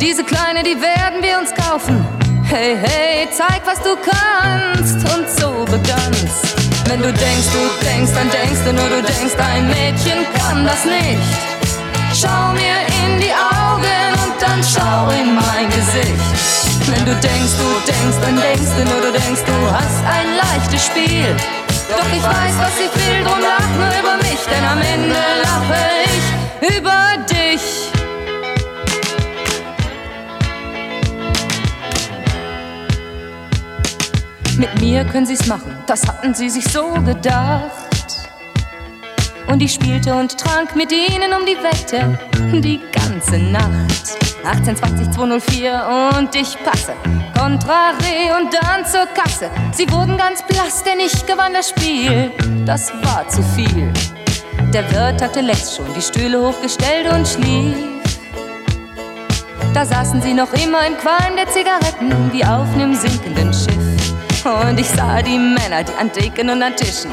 Diese 0.00 0.22
Kleine, 0.22 0.62
die 0.62 0.80
werden 0.80 1.22
wir 1.22 1.38
uns 1.38 1.54
kaufen. 1.54 2.04
Hey, 2.44 2.76
hey, 2.76 3.26
zeig, 3.32 3.62
was 3.64 3.80
du 3.80 3.96
kannst. 3.96 4.96
Und 5.14 5.28
so 5.30 5.64
begann's. 5.64 6.54
Wenn 6.86 7.00
du 7.00 7.10
denkst, 7.10 7.48
du 7.52 7.86
denkst, 7.86 8.12
dann 8.14 8.30
denkst 8.30 8.60
du 8.66 8.72
nur, 8.74 8.88
du 8.88 9.02
denkst, 9.02 9.34
ein 9.38 9.66
Mädchen 9.68 10.26
kann 10.38 10.64
das 10.64 10.84
nicht. 10.84 11.24
Schau 12.12 12.52
mir 12.52 12.84
in 13.00 13.18
die 13.18 13.32
Augen 13.32 14.12
und 14.22 14.34
dann 14.40 14.62
schau 14.62 15.08
in 15.18 15.34
mein 15.34 15.66
Gesicht. 15.70 16.44
Wenn 16.86 17.04
du 17.06 17.14
denkst, 17.14 17.54
du 17.58 17.68
denkst, 17.90 18.18
dann 18.20 18.36
denkst 18.36 18.72
du 18.76 18.84
nur, 18.84 19.00
du 19.00 19.18
denkst, 19.18 19.42
du 19.46 19.56
hast 19.72 20.04
ein 20.04 20.36
leichtes 20.36 20.86
Spiel. 20.86 21.34
Doch 21.88 22.06
ich 22.12 22.22
weiß, 22.22 22.54
was 22.60 22.76
ich 22.78 22.92
will, 22.94 23.24
drum 23.24 23.40
lach 23.40 23.68
nur 23.74 23.88
über 23.98 24.16
mich, 24.18 24.40
denn 24.46 24.64
am 24.64 24.78
Ende 24.78 25.16
lache 25.42 25.80
ich 26.04 26.33
über 26.60 27.24
dich. 27.28 27.90
Mit 34.56 34.80
mir 34.80 35.04
können 35.04 35.26
sie's 35.26 35.46
machen, 35.46 35.76
das 35.86 36.06
hatten 36.06 36.32
sie 36.32 36.48
sich 36.48 36.64
so 36.64 36.92
gedacht. 37.04 37.72
Und 39.46 39.60
ich 39.62 39.74
spielte 39.74 40.14
und 40.14 40.38
trank 40.38 40.74
mit 40.74 40.90
ihnen 40.92 41.32
um 41.32 41.44
die 41.44 41.56
Wette 41.56 42.18
die 42.60 42.80
ganze 42.92 43.38
Nacht. 43.38 44.16
18, 44.44 44.76
20, 44.76 45.10
204 45.10 46.12
und 46.18 46.34
ich 46.34 46.56
passe. 46.64 46.94
Kontrare 47.38 48.38
und 48.38 48.54
dann 48.54 48.84
zur 48.86 49.06
Kasse. 49.06 49.50
Sie 49.72 49.90
wurden 49.90 50.16
ganz 50.16 50.42
blass, 50.42 50.82
denn 50.82 51.00
ich 51.00 51.26
gewann 51.26 51.52
das 51.52 51.70
Spiel. 51.70 52.30
Das 52.64 52.92
war 53.02 53.28
zu 53.28 53.42
viel. 53.42 53.92
Der 54.74 54.90
Wirt 54.90 55.22
hatte 55.22 55.40
längst 55.40 55.76
schon 55.76 55.86
die 55.94 56.02
Stühle 56.02 56.42
hochgestellt 56.42 57.06
und 57.12 57.28
schlief. 57.28 57.76
Da 59.72 59.86
saßen 59.86 60.20
sie 60.20 60.34
noch 60.34 60.52
immer 60.52 60.84
im 60.84 60.96
Qualm 60.96 61.36
der 61.36 61.48
Zigaretten, 61.48 62.32
wie 62.32 62.44
auf 62.44 62.66
nem 62.74 62.92
sinkenden 62.92 63.54
Schiff. 63.54 64.14
Und 64.44 64.80
ich 64.80 64.88
sah 64.88 65.22
die 65.22 65.38
Männer, 65.38 65.84
die 65.84 65.92
an 65.94 66.10
Theken 66.12 66.50
und 66.50 66.60
an 66.60 66.74
Tischen 66.74 67.12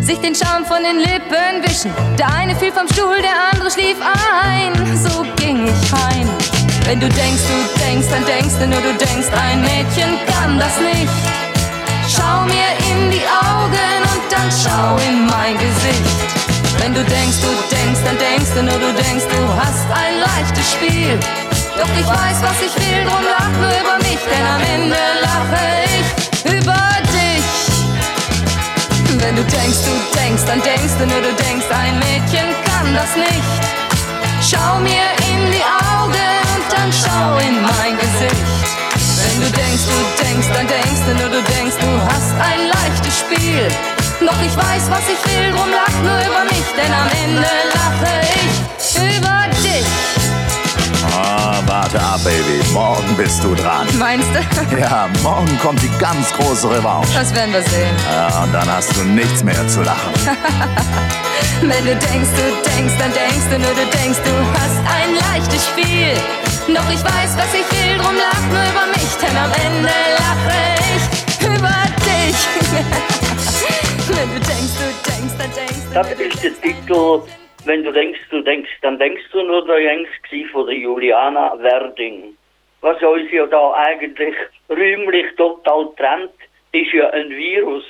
sich 0.00 0.20
den 0.20 0.36
Schaum 0.36 0.64
von 0.64 0.84
den 0.84 0.98
Lippen 0.98 1.62
wischen. 1.66 1.90
Der 2.16 2.32
eine 2.32 2.54
fiel 2.54 2.70
vom 2.70 2.86
Stuhl, 2.86 3.20
der 3.20 3.34
andere 3.52 3.72
schlief 3.72 3.96
ein. 4.44 4.72
So 4.96 5.24
ging 5.34 5.66
ich 5.66 5.92
heim. 5.92 6.28
Wenn 6.84 7.00
du 7.00 7.08
denkst, 7.08 7.42
du 7.42 7.84
denkst, 7.86 8.06
dann 8.08 8.24
denkst 8.24 8.54
du 8.60 8.68
nur, 8.68 8.80
du 8.80 8.92
denkst, 8.94 9.30
ein 9.34 9.62
Mädchen 9.62 10.16
kann 10.28 10.60
das 10.60 10.78
nicht. 10.78 11.10
Schau 12.08 12.44
mir 12.44 12.70
in 12.88 13.10
die 13.10 13.26
Augen 13.26 14.00
und 14.14 14.22
dann 14.30 14.48
schau 14.50 14.96
in 15.08 15.26
mein 15.26 15.58
Gesicht. 15.58 16.49
Wenn 16.80 16.94
du 16.94 17.04
denkst, 17.04 17.36
du 17.42 17.76
denkst, 17.76 18.00
dann 18.06 18.16
denkst 18.16 18.52
du 18.56 18.62
nur, 18.62 18.78
du 18.78 18.92
denkst, 18.94 19.26
du 19.28 19.40
hast 19.54 19.84
ein 19.92 20.16
leichtes 20.24 20.72
Spiel. 20.72 21.18
Doch 21.76 21.92
ich 21.92 22.06
weiß, 22.08 22.40
was 22.40 22.56
ich 22.64 22.74
will, 22.74 23.04
drum 23.04 23.22
lach 23.22 23.52
nur 23.60 23.68
über 23.68 23.96
mich, 24.08 24.18
denn 24.24 24.46
am 24.48 24.62
Ende 24.64 24.96
lache 25.20 25.60
ich 25.92 26.56
über 26.56 26.80
dich. 27.12 27.44
Wenn 29.20 29.36
du 29.36 29.44
denkst, 29.44 29.80
du 29.84 30.18
denkst, 30.18 30.42
dann 30.46 30.62
denkst 30.62 30.96
du 30.98 31.06
nur, 31.06 31.20
du 31.20 31.32
denkst, 31.44 31.66
ein 31.68 31.98
Mädchen 32.00 32.48
kann 32.64 32.94
das 32.94 33.14
nicht. 33.14 33.60
Schau 34.40 34.80
mir 34.80 35.04
in 35.28 35.52
die 35.52 35.66
Augen 35.92 36.32
und 36.56 36.64
dann 36.72 36.90
schau 36.90 37.36
in 37.44 37.60
mein 37.60 37.92
Gesicht. 38.00 38.48
Wenn 39.20 39.36
du 39.44 39.48
denkst, 39.52 39.84
du 39.84 40.24
denkst, 40.24 40.48
dann 40.54 40.66
denkst 40.66 41.02
du 41.06 41.12
nur, 41.20 41.28
du 41.28 41.42
denkst, 41.44 41.76
du 41.76 41.90
hast 42.08 42.32
ein 42.40 42.72
leichtes 42.72 43.20
Spiel. 43.20 43.68
Doch 44.20 44.42
ich 44.42 44.54
weiß, 44.54 44.90
was 44.90 45.00
ich 45.08 45.32
will, 45.32 45.50
drum 45.50 45.68
lach 45.70 45.94
nur 46.02 46.18
über 46.20 46.44
mich, 46.44 46.64
denn 46.76 46.92
am 46.92 47.08
Ende 47.24 47.48
lache 47.72 48.20
ich 48.36 49.16
über 49.16 49.48
dich. 49.62 49.86
Ah, 51.16 51.62
warte 51.66 51.98
ab, 51.98 52.20
Baby. 52.22 52.62
Morgen 52.72 53.16
bist 53.16 53.42
du 53.42 53.54
dran. 53.54 53.86
Meinst 53.98 54.28
du? 54.34 54.76
Ja, 54.80 55.08
morgen 55.22 55.58
kommt 55.60 55.82
die 55.82 55.90
ganz 55.98 56.32
große 56.34 56.70
Revanche. 56.70 57.12
Das 57.14 57.34
werden 57.34 57.52
wir 57.52 57.62
sehen. 57.62 57.96
Ja, 58.12 58.42
und 58.42 58.52
dann 58.52 58.70
hast 58.70 58.94
du 58.96 59.02
nichts 59.04 59.42
mehr 59.42 59.66
zu 59.68 59.82
lachen. 59.82 60.12
Wenn 61.62 61.84
du 61.84 61.96
denkst, 61.96 62.30
du 62.36 62.70
denkst, 62.76 62.94
dann 62.98 63.12
denkst 63.12 63.48
du 63.50 63.58
nur, 63.58 63.70
du 63.70 63.86
denkst, 63.98 64.20
du 64.24 64.34
hast 64.60 64.78
ein 64.96 65.14
leichtes 65.32 65.66
Spiel. 65.66 66.14
Doch 66.74 66.88
ich 66.92 67.02
weiß, 67.02 67.36
was 67.36 67.52
ich 67.54 67.66
will, 67.72 67.96
drum 67.98 68.14
lach 68.16 68.40
nur 68.48 68.62
über 68.68 68.86
mich, 68.94 69.12
denn 69.20 69.36
am 69.36 69.50
Ende 69.66 69.92
lache 70.18 70.58
ich 70.94 71.46
über 71.46 71.74
dich. 72.04 72.36
Wenn 74.20 74.28
du 74.28 74.34
denkst, 74.34 74.76
du 74.76 74.84
denkst, 75.08 75.38
dann 75.38 75.50
denkst 75.56 75.88
du. 75.88 75.94
Das 75.94 76.12
ist 76.12 76.44
der 76.44 76.52
Titel, 76.60 77.22
wenn 77.64 77.84
du 77.84 77.90
denkst, 77.90 78.20
du 78.28 78.42
denkst, 78.42 78.68
dann 78.82 78.98
denkst 78.98 79.22
du 79.32 79.42
nur 79.42 79.64
der 79.64 79.80
Jens 79.80 80.08
gsi 80.24 80.44
von 80.52 80.66
der 80.66 80.76
Juliana 80.76 81.56
Werding. 81.58 82.36
Was 82.82 83.02
uns 83.02 83.32
ja 83.32 83.46
da 83.46 83.72
eigentlich 83.72 84.34
räumlich 84.68 85.24
total 85.38 85.88
trennt, 85.96 86.34
ist 86.72 86.92
ja 86.92 87.08
ein 87.08 87.30
Virus. 87.30 87.84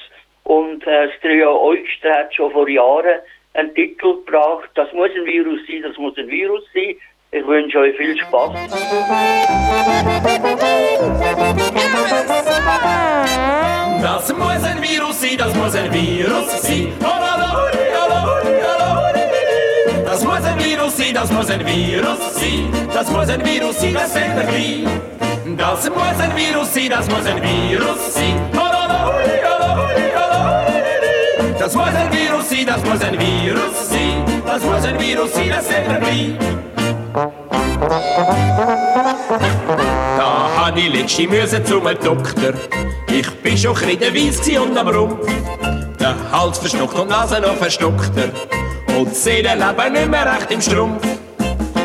Und 0.44 0.86
äh, 0.86 1.08
das 1.08 1.20
Trio 1.20 1.60
Eugster 1.62 2.18
hat 2.18 2.32
schon 2.32 2.52
vor 2.52 2.68
Jahren 2.68 3.18
einen 3.54 3.74
Titel 3.74 4.14
gebracht. 4.24 4.70
Das 4.76 4.92
muss 4.92 5.10
ein 5.16 5.26
Virus 5.26 5.58
sein, 5.66 5.82
das 5.82 5.96
muss 5.96 6.16
ein 6.16 6.28
Virus 6.28 6.62
sein. 6.72 6.94
Ich 7.32 7.46
wünsche 7.46 7.78
euch 7.78 7.96
viel 7.96 8.18
Spaß. 8.18 8.50
Das 14.02 14.34
muss 14.36 14.64
ein 14.64 14.82
Virus 14.82 15.20
sein, 15.20 15.38
das 15.38 15.54
muss 15.54 15.76
ein 15.76 15.92
Virus 15.92 16.62
sein. 16.62 16.92
Holalahuli, 17.00 17.86
holalahuli, 17.94 18.54
holalahuli. 18.66 20.04
Das 20.04 20.24
muss 20.24 20.42
ein 20.42 20.58
Virus 20.58 20.96
sein, 20.96 21.14
das 21.14 21.30
muss 21.30 21.50
ein 21.50 21.64
Virus 21.64 22.34
sein. 22.34 22.72
Das 22.92 23.08
muss 23.12 23.28
ein 23.28 23.44
Virus 23.46 23.80
sein, 23.80 23.94
das 23.94 24.12
sehen 24.12 24.34
wir 24.34 24.42
gleich. 24.42 24.84
Das 25.56 25.88
muss 25.88 26.20
ein 26.20 26.36
Virus 26.36 26.74
sein, 26.74 26.90
das 26.90 27.08
muss 27.08 27.26
ein 27.26 27.40
Virus 27.40 28.14
sein. 28.14 28.40
Holalahuli, 28.54 29.38
holalahuli, 29.44 30.10
holalahuli. 30.16 31.54
Das 31.60 31.76
muss 31.76 31.94
ein 31.94 32.12
Virus 32.12 32.50
sein, 32.50 32.66
das 32.66 32.84
muss 32.84 33.00
ein 33.04 33.20
Virus 33.20 33.88
sein. 33.88 34.24
Das 34.44 34.64
muss 34.64 34.84
ein 34.84 34.98
Virus 34.98 35.32
sein, 35.32 35.50
das 35.50 35.68
sehen 35.68 35.86
wir 35.88 36.00
gleich. 36.00 36.79
Da 40.16 40.50
han 40.56 40.76
ich 40.76 40.92
letzte 40.92 41.26
müssen 41.26 41.64
zum 41.66 41.82
Doktor. 41.84 42.52
Ich 43.10 43.28
bin 43.42 43.56
schon 43.56 43.74
kreidenweiss 43.74 44.40
gsi 44.40 44.58
und 44.58 44.76
am 44.78 44.88
Rumpf. 44.88 45.26
Der 45.98 46.14
Hals 46.30 46.58
verstockt 46.58 46.98
und 46.98 47.08
Nase 47.08 47.40
noch 47.40 47.56
verstockter. 47.56 48.28
Und 48.96 49.14
Seele 49.14 49.54
leben 49.54 49.92
nicht 49.92 50.08
mehr 50.08 50.26
recht 50.26 50.50
im 50.50 50.60
Strumpf. 50.60 51.06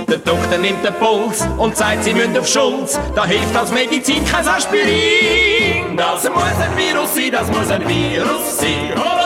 Der 0.08 0.20
Doktor 0.20 0.58
nimmt 0.60 0.86
den 0.86 0.94
Puls 0.94 1.48
und 1.58 1.76
sagt, 1.76 2.04
sie 2.04 2.14
müssen 2.14 2.38
auf 2.38 2.48
Schulz. 2.48 3.00
Da 3.16 3.26
hilft 3.26 3.56
als 3.56 3.72
Medizin 3.72 4.24
kein 4.26 4.48
Aspirin. 4.48 5.98
Das 5.98 6.24
muss 6.30 6.44
ein 6.44 6.78
Virus 6.78 7.16
sein, 7.16 7.32
das 7.32 7.48
muss 7.48 7.72
ein 7.72 7.88
Virus 7.88 8.60
sein. 8.60 9.25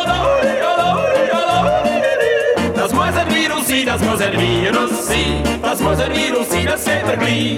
Ein 3.80 3.80
Virus 3.80 3.80
sein, 3.80 3.86
das 3.86 4.02
muss 4.02 4.22
ein 4.22 4.34
Virus 4.40 5.08
sein. 5.08 5.44
Das 5.62 5.80
muss 5.80 6.00
ein 6.00 6.14
Virus 6.14 6.50
sein, 6.50 6.66
das 6.66 6.84
sehen 6.84 7.08
wir 7.08 7.18
gleich. 7.18 7.58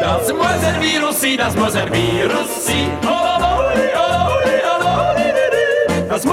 Das 0.00 0.32
muss 0.32 0.64
ein 0.64 0.80
Virus 0.80 1.20
sein, 1.20 1.36
das 1.38 1.56
muss 1.56 1.74
ein 1.74 1.92
Virus 1.92 2.66
sein. 2.66 2.90
Holalahuli, 3.02 3.90
holalahuli, 3.94 4.60
holalahuli. 4.64 6.08
Das 6.08 6.24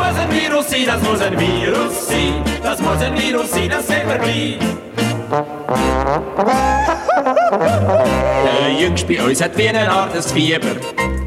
ein 8.85 8.91
ein 8.91 8.91
ein 8.91 8.97
Jüngste 8.97 9.07
bei 9.07 9.23
uns 9.23 9.41
hat 9.41 9.57
wie 9.57 9.69
eine 9.69 9.89
Art 9.89 10.13
des 10.13 10.31
Fieber. 10.31 10.75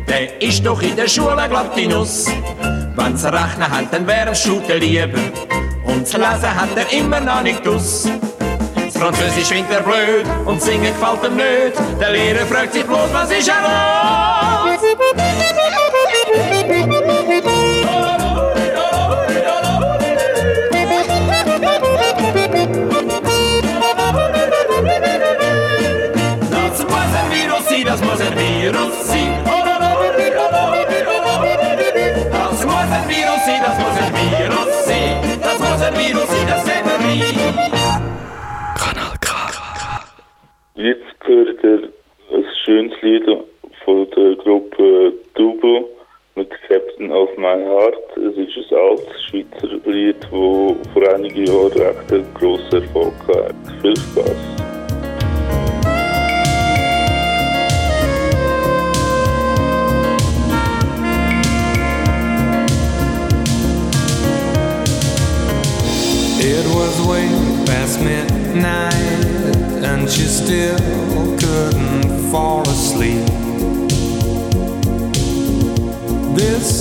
Der 0.09 0.41
ist 0.41 0.65
doch 0.65 0.81
in 0.83 0.97
der 0.97 1.09
Schule 1.09 1.49
glatt 1.49 1.77
die 1.77 1.87
Nuss. 1.87 2.27
Wenn's 2.97 3.25
Rechnen 3.25 3.71
hat, 3.71 3.93
dann 3.93 4.07
wär's 4.07 4.43
Schuten 4.43 4.79
lieber. 4.79 5.19
Und 5.85 6.03
das 6.03 6.13
Lesen 6.13 6.55
hat 6.55 6.77
er 6.77 6.93
immer 6.93 7.21
noch 7.21 7.43
nicht 7.43 7.67
aus. 7.67 8.09
Das 8.75 8.97
Französisch 8.97 9.49
findet 9.49 9.73
er 9.73 9.83
blöd 9.83 10.27
und 10.47 10.63
Singen 10.63 10.93
gefällt 10.93 11.25
ihm 11.25 11.37
nicht. 11.37 12.01
Der 12.01 12.11
Lehrer 12.11 12.47
fragt 12.47 12.75
sich 12.75 12.85
bloß, 12.85 13.13
was 13.13 13.31
ist 13.31 13.49
er 13.49 13.63
los? 13.63 14.58
Muss 28.69 28.77
ein 28.77 28.77
Virus 28.77 29.07
sein. 29.07 29.49
Das 32.33 32.65
muss 32.65 32.91
ein 32.93 33.09
Virus 33.09 33.45
sein, 33.47 33.61
das 33.63 33.79
muss 33.79 33.97
ein 34.01 34.13
Virus 34.15 34.85
sein. 34.87 35.41
Das 35.41 35.59
muss 35.59 35.83
ein 35.83 35.97
Virus 35.97 36.38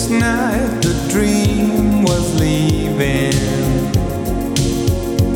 night, 0.10 0.82
the 0.82 0.94
dream 1.10 2.04
was 2.04 2.40
leaving. 2.40 3.34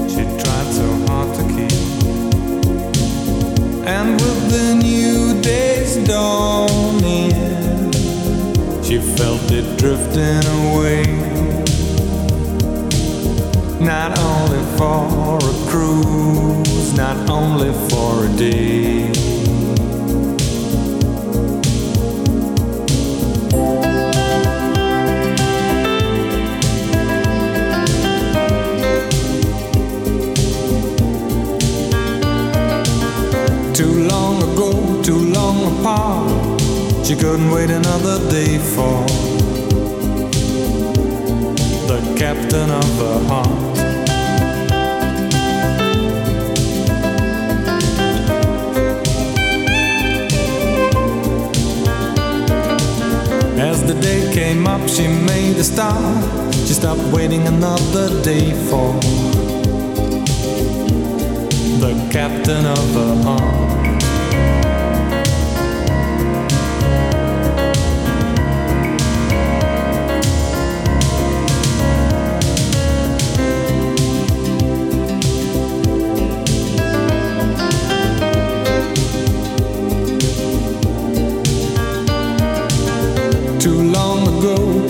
She 0.09 0.23
tried 0.41 0.69
so 0.71 0.87
hard 1.07 1.35
to 1.35 1.43
keep, 1.53 1.71
and 3.85 4.13
with 4.21 4.51
the 4.51 4.75
new 4.75 5.41
day's 5.41 5.95
dawning, 6.07 7.31
she 8.83 8.99
felt 8.99 9.51
it 9.51 9.77
drifting 9.77 10.45
away. 10.61 11.03
Not 13.79 14.17
only 14.19 14.63
for 14.77 15.37
a 15.37 15.69
cruise, 15.69 16.93
not 16.95 17.29
only 17.29 17.71
for 17.89 18.25
a 18.25 18.29
day. 18.37 19.10
Apart, 35.81 36.61
she 37.03 37.15
couldn't 37.15 37.49
wait 37.49 37.71
another 37.71 38.19
day 38.29 38.57
for 38.59 39.03
the 41.87 41.99
captain 42.17 42.69
of 42.69 42.89
her 43.03 43.19
heart. 43.27 43.77
As 53.59 53.83
the 53.83 53.95
day 53.99 54.31
came 54.33 54.67
up, 54.67 54.87
she 54.87 55.07
made 55.07 55.57
a 55.57 55.63
start. 55.63 56.53
She 56.53 56.73
stopped 56.73 57.01
waiting 57.11 57.47
another 57.47 58.07
day 58.21 58.53
for 58.69 58.93
the 61.79 61.93
captain 62.11 62.65
of 62.65 62.93
her 62.93 63.23
heart. 63.23 63.80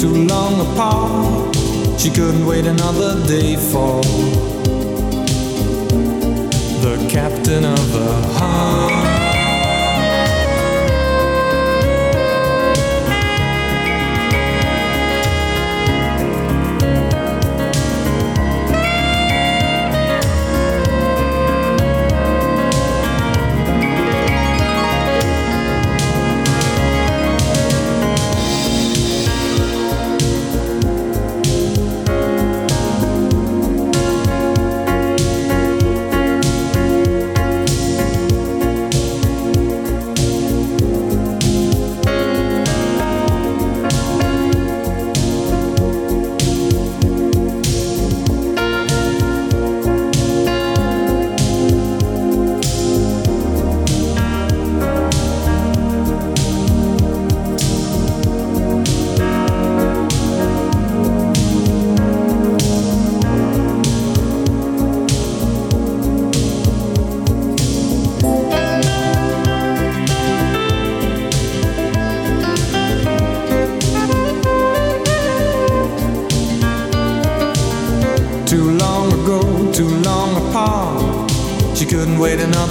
Too 0.02 0.26
long 0.26 0.60
apart. 0.62 1.56
She 2.00 2.10
couldn't 2.10 2.48
wait 2.48 2.66
another 2.66 3.24
day 3.28 3.56
for 3.56 4.02
the 6.82 7.08
captain 7.08 7.64
of 7.64 7.94
the 7.94 8.12
heart. 8.40 9.01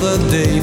Another 0.02 0.30
day 0.30 0.60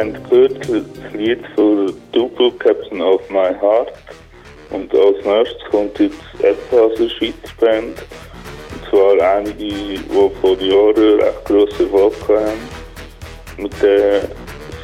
Habt 0.00 0.30
gehört 0.30 0.60
das 0.60 1.12
Lied 1.12 1.40
von 1.54 1.94
Double 2.12 2.50
Captain 2.52 3.02
of 3.02 3.20
My 3.28 3.52
Heart. 3.60 3.92
Und 4.70 4.94
als 4.94 5.22
nächstes 5.26 5.62
kommt 5.70 5.98
jetzt 5.98 6.16
ebenfalls 6.42 6.98
eine 6.98 7.10
Schweizer 7.10 7.54
Band. 7.60 7.98
Und 7.98 8.88
zwar 8.88 9.36
einige, 9.36 9.54
die 9.56 10.00
vor 10.08 10.58
Jahren 10.58 11.20
recht 11.20 11.44
grossen 11.44 11.92
Erfolg 11.92 12.14
haben. 12.28 12.58
Mit 13.58 13.82
der 13.82 14.22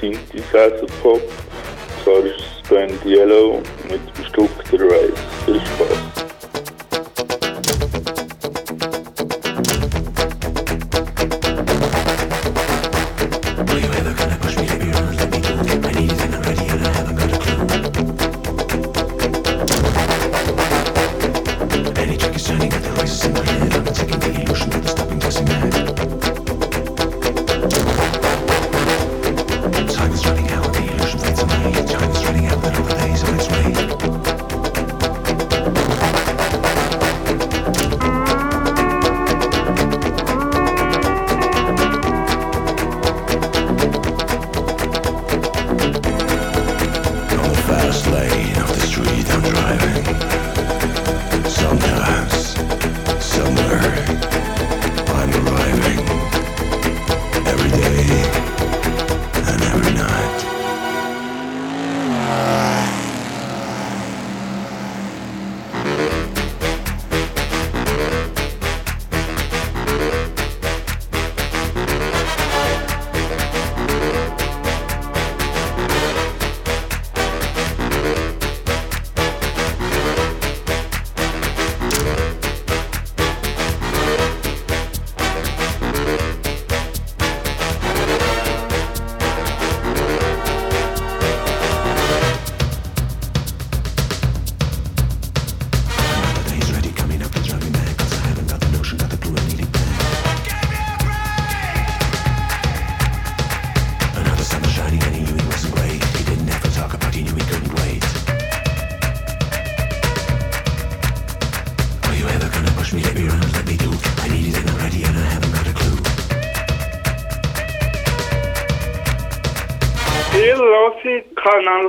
Synthesizer 0.02 0.86
Pop. 1.02 1.22
Und 1.22 2.04
zwar 2.04 2.18
ist 2.18 2.36
es 2.38 2.68
Band 2.68 3.02
Yellow 3.06 3.62
mit 3.88 4.00
dem 4.18 4.24
Stück 4.26 4.50
The 4.70 4.76
Race. 4.76 5.12
Viel 5.46 5.60
Spaß. 5.60 6.25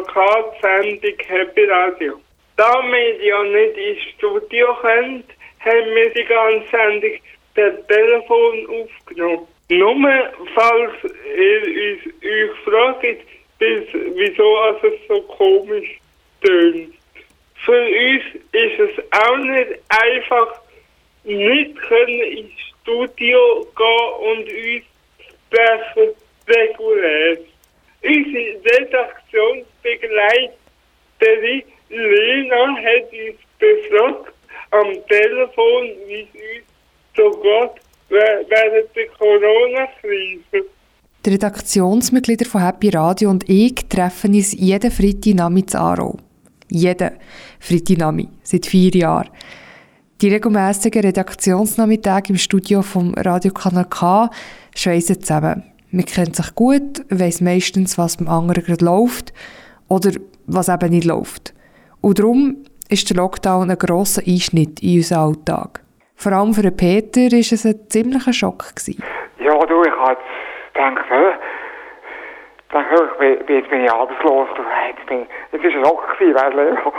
Kanal 0.04 0.44
K, 0.44 0.44
die 0.44 0.62
Sendung 0.62 1.28
Happy 1.28 1.66
Radio. 1.66 2.20
Da 2.56 2.82
wir 2.82 3.24
ja 3.24 3.44
nicht 3.44 3.78
ins 3.78 4.02
Studio 4.16 4.74
können, 4.82 5.24
haben 5.60 5.96
wir 5.96 6.10
die 6.14 6.24
ganze 6.26 6.68
Sendung 6.70 7.20
per 7.54 7.88
Telefon 7.88 8.68
aufgenommen. 8.68 9.48
Nur 9.70 10.34
falls 10.56 10.94
ihr 11.36 12.02
euch 12.24 12.52
fragt, 12.64 13.22
wieso 13.60 14.58
es 14.84 15.08
so 15.08 15.22
komisch 15.24 16.00
tönt. 16.42 16.94
Für 17.66 17.82
uns 17.82 18.24
ist 18.54 18.80
es 18.80 19.04
auch 19.12 19.38
nicht 19.38 19.80
einfach, 19.90 20.62
nicht 21.24 21.76
können 21.82 22.22
ins 22.22 22.52
Studio 22.82 23.68
gehen 23.76 24.12
und 24.20 24.48
uns 24.48 24.86
treffen 25.52 26.16
regulär. 26.48 27.38
Unsere 28.08 28.56
Redaktionsbegleiterin 28.64 31.64
Lena 31.90 32.64
hat 32.86 33.12
uns 33.12 33.40
befragt 33.60 34.32
am 34.72 34.90
Telefon, 35.10 35.84
wie 36.08 36.22
es 36.22 36.32
uns 36.34 36.64
so 37.18 37.28
geht 37.42 37.76
während 38.10 38.96
der 38.96 39.08
Corona-Krise. 39.18 40.60
Die 41.26 41.32
Redaktionsmitglieder 41.32 42.46
von 42.46 42.62
Happy 42.62 42.88
Radio 42.90 43.30
und 43.30 43.50
ich 43.50 43.76
treffen 43.90 44.34
uns 44.34 44.54
jeden 44.54 44.90
Freitagnachmittag 44.90 45.74
in 45.74 45.80
Aarau. 45.86 46.18
Jeden 46.70 47.20
Freitagnachmittag, 47.60 48.32
seit 48.44 48.68
vier 48.68 48.92
Jahren. 48.92 49.30
Die 50.22 50.30
regelmäßigen 50.30 51.02
Redaktionsnachmittage 51.02 52.30
im 52.30 52.38
Studio 52.38 52.82
vom 52.82 53.14
Radiokanal 53.16 53.90
K 53.90 54.30
schweissen 54.74 55.22
zusammen. 55.22 55.77
Man 55.92 56.06
kennt 56.06 56.36
sich 56.36 56.54
gut, 56.56 57.06
weiss 57.10 57.40
meistens, 57.40 57.98
was 57.98 58.18
beim 58.18 58.28
anderen 58.28 58.64
gerade 58.64 58.84
läuft 58.84 59.34
oder 59.88 60.12
was 60.46 60.68
eben 60.68 60.90
nicht 60.90 61.06
läuft. 61.06 61.54
Und 62.02 62.20
darum 62.20 62.64
ist 62.90 63.10
der 63.10 63.18
Lockdown 63.18 63.72
ein 63.72 63.78
grosser 63.78 64.22
Einschnitt 64.28 64.82
in 64.84 64.98
unseren 64.98 65.20
Alltag. 65.20 65.82
Vor 66.16 66.32
allem 66.34 66.54
für 66.54 66.72
Peter 66.72 67.32
war 67.32 67.40
es 67.40 67.66
ein 67.66 67.80
ziemlicher 67.90 68.34
Schock. 68.34 68.76
Gewesen. 68.76 69.02
Ja, 69.40 69.58
du, 69.66 69.82
ich 69.84 69.92
habe 69.92 70.18
gedacht, 70.74 71.06
hä? 71.10 71.24
Ich 72.68 72.74
dachte, 72.74 73.10
ich 73.12 73.46
bin, 73.46 73.56
jetzt 73.56 73.70
bin 73.70 73.84
ich 73.86 73.92
arbeitslos. 73.92 74.48
Du, 74.56 74.64
jetzt 74.90 75.06
bin 75.08 75.26
jetzt 75.54 75.64
ist 75.64 75.76
ein 75.76 75.86
Schock 75.86 76.04
weißt 76.20 76.56
du. 76.56 76.94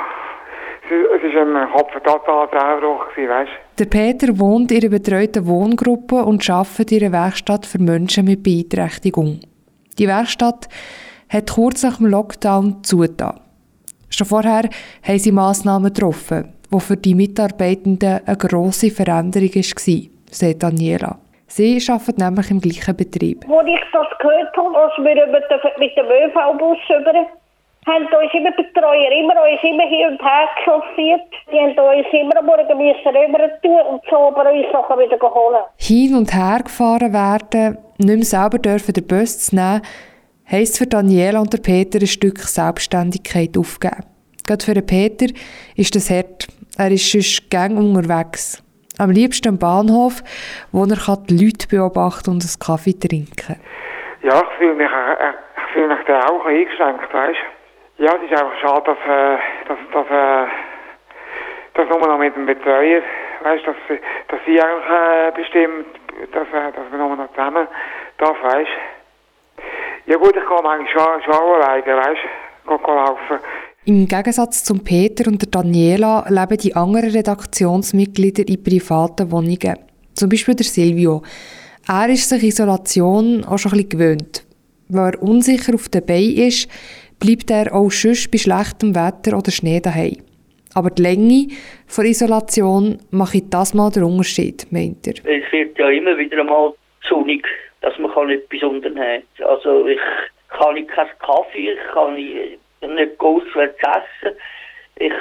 Es 0.90 1.34
war 1.34 1.62
ein 1.62 1.72
Kopf 1.72 1.92
total 1.92 2.48
Zusammenbruch, 2.50 3.06
weißt 3.16 3.67
Der 3.78 3.84
Peter 3.84 4.36
wohnt 4.40 4.72
in 4.72 4.80
einer 4.80 4.90
betreuten 4.90 5.46
Wohngruppe 5.46 6.24
und 6.24 6.50
arbeitet 6.50 6.90
in 6.90 7.04
einer 7.04 7.12
Werkstatt 7.12 7.64
für 7.64 7.78
Menschen 7.78 8.24
mit 8.24 8.42
Beeinträchtigung. 8.42 9.38
Die 10.00 10.08
Werkstatt 10.08 10.68
hat 11.28 11.52
kurz 11.52 11.84
nach 11.84 11.98
dem 11.98 12.06
Lockdown 12.06 12.82
zugetan. 12.82 13.38
Schon 14.10 14.26
vorher 14.26 14.68
haben 15.04 15.18
sie 15.20 15.30
Massnahmen 15.30 15.92
getroffen, 15.94 16.54
die 16.72 16.80
für 16.80 16.96
die 16.96 17.14
Mitarbeitenden 17.14 18.18
eine 18.26 18.36
grosse 18.36 18.90
Veränderung 18.90 19.54
war, 19.54 20.02
sagt 20.28 20.62
Daniela. 20.64 21.20
Sie 21.46 21.80
arbeitet 21.88 22.18
nämlich 22.18 22.50
im 22.50 22.60
gleichen 22.60 22.96
Betrieb. 22.96 23.44
Als 23.48 23.68
ich 23.68 23.80
das 23.92 24.08
gehört 24.18 24.56
habe, 24.56 24.76
als 24.76 24.92
wir 24.98 25.26
mit 25.78 25.96
dem 25.96 26.06
ÖV-Bus 26.06 26.78
über 27.00 27.12
haben 27.88 28.04
uns 28.04 28.34
immer 28.34 28.50
Betreuer 28.52 29.10
immer 29.12 29.34
uns 29.42 29.62
immer 29.62 29.88
hier 29.88 30.08
und 30.08 30.22
her 30.22 30.48
chauffiert. 30.64 31.22
Die 31.50 31.58
haben 31.58 31.70
uns 31.70 32.06
immer 32.12 32.36
am 32.38 32.46
Morgen 32.46 32.78
müssen 32.78 33.16
rüber 33.16 33.60
tun 33.62 33.80
und 33.90 34.02
so 34.10 34.16
aber 34.28 34.52
uns 34.52 34.66
nachher 34.72 34.98
wieder 34.98 35.18
geholt. 35.18 35.64
Hin 35.76 36.14
und 36.14 36.32
her 36.32 36.60
gefahren 36.62 37.12
werden, 37.12 37.78
nicht 37.98 38.16
mehr 38.16 38.24
selber 38.24 38.58
dürfen 38.58 38.92
den 38.92 39.06
Bus 39.06 39.46
zu 39.46 39.56
nehmen, 39.56 39.82
heisst 40.50 40.78
für 40.78 40.86
Daniela 40.86 41.40
und 41.40 41.62
Peter 41.62 41.98
ein 41.98 42.06
Stück 42.06 42.38
Selbstständigkeit 42.38 43.56
aufgeben. 43.56 44.04
Gerade 44.46 44.64
für 44.64 44.74
den 44.74 44.86
Peter 44.86 45.26
ist 45.76 45.94
das 45.94 46.10
hart. 46.10 46.46
Er 46.78 46.90
ist 46.90 47.10
sonst 47.10 47.50
gang 47.50 47.76
unterwegs. 47.76 48.62
Am 48.98 49.10
liebsten 49.10 49.48
am 49.48 49.58
Bahnhof, 49.58 50.22
wo 50.72 50.84
er 50.84 51.16
die 51.28 51.44
Leute 51.44 51.68
beobachten 51.68 52.30
und 52.30 52.42
einen 52.42 52.58
Kaffee 52.58 52.98
trinken 52.98 53.36
kann. 53.36 53.56
Ja, 54.22 54.42
ich 54.42 54.58
fühle 54.58 54.74
mich, 54.74 54.90
äh, 54.90 55.30
ich 55.56 55.72
fühle 55.72 55.88
mich 55.88 56.04
da 56.06 56.20
auch 56.26 56.44
eingeschränkt, 56.44 57.12
weißt 57.12 57.57
Ja, 57.98 58.14
es 58.14 58.30
ist 58.30 58.30
einfach 58.30 58.56
schade, 58.60 58.84
dass, 58.86 58.98
äh, 58.98 59.38
dass, 59.66 59.78
dass, 59.92 60.06
äh, 60.06 60.46
dass 61.74 61.88
nur 61.88 61.98
noch 62.06 62.18
mit 62.18 62.36
dem 62.36 62.46
Betreuer, 62.46 63.02
weißt 63.42 63.66
dass, 63.66 63.74
dass 64.28 64.40
sie 64.46 64.60
eigentlich 64.60 64.88
äh, 64.88 65.32
bestimmt, 65.34 65.86
dass, 66.32 66.46
äh, 66.46 66.72
dass 66.76 66.92
wir 66.92 66.98
nur 66.98 67.16
noch 67.16 67.28
zusammen 67.30 67.66
darf, 68.18 68.36
weißt 68.40 68.70
Ja 70.06 70.16
gut, 70.16 70.36
ich 70.36 70.44
kann 70.44 70.64
eigentlich 70.64 70.92
schon, 70.92 71.22
schon 71.24 71.34
alleine, 71.34 71.96
weißt 71.96 72.20
du, 72.66 72.70
laufen. 72.70 73.38
Im 73.84 74.06
Gegensatz 74.06 74.62
zum 74.62 74.84
Peter 74.84 75.28
und 75.28 75.42
der 75.42 75.50
Daniela 75.50 76.24
leben 76.28 76.58
die 76.58 76.76
anderen 76.76 77.10
Redaktionsmitglieder 77.10 78.44
in 78.46 78.62
privaten 78.62 79.32
Wohnungen. 79.32 79.76
Zum 80.14 80.28
Beispiel 80.28 80.54
der 80.54 80.66
Silvio. 80.66 81.22
Er 81.88 82.08
ist 82.10 82.28
sich 82.28 82.44
Isolation 82.44 83.44
auch 83.44 83.58
schon 83.58 83.72
ein 83.72 83.78
bisschen 83.78 83.88
gewöhnt. 83.88 84.44
Weil 84.88 85.14
er 85.14 85.22
unsicher 85.22 85.74
auf 85.74 85.88
den 85.88 86.06
Beinen 86.06 86.36
ist, 86.36 86.68
bleibt 87.20 87.50
er 87.50 87.74
auch 87.74 87.90
sonst 87.90 88.30
bei 88.30 88.38
schlechtem 88.38 88.94
Wetter 88.94 89.36
oder 89.36 89.50
Schnee 89.50 89.80
daheim. 89.80 90.18
Aber 90.74 90.90
die 90.90 91.02
Länge 91.02 91.48
der 91.96 92.04
Isolation 92.04 92.98
macht 93.10 93.52
das 93.52 93.74
mal 93.74 93.90
den 93.90 94.04
Unterschied, 94.04 94.66
meint 94.70 95.06
er. 95.06 95.14
Es 95.24 95.52
wird 95.52 95.78
ja 95.78 95.88
immer 95.88 96.16
wieder 96.16 96.40
einmal 96.40 96.74
sonnig, 97.08 97.46
dass 97.80 97.98
man 97.98 98.30
etwas 98.30 98.62
unternehmen 98.62 99.22
kann. 99.36 99.46
Also 99.46 99.86
ich 99.86 99.98
kann 100.48 100.74
nicht 100.74 100.88
keinen 100.88 101.18
Kaffee, 101.18 101.72
ich 101.72 101.92
kann 101.92 102.14
nicht 102.14 103.20
auswärts 103.20 103.78
essen. 103.78 104.36
Ich, 104.96 105.12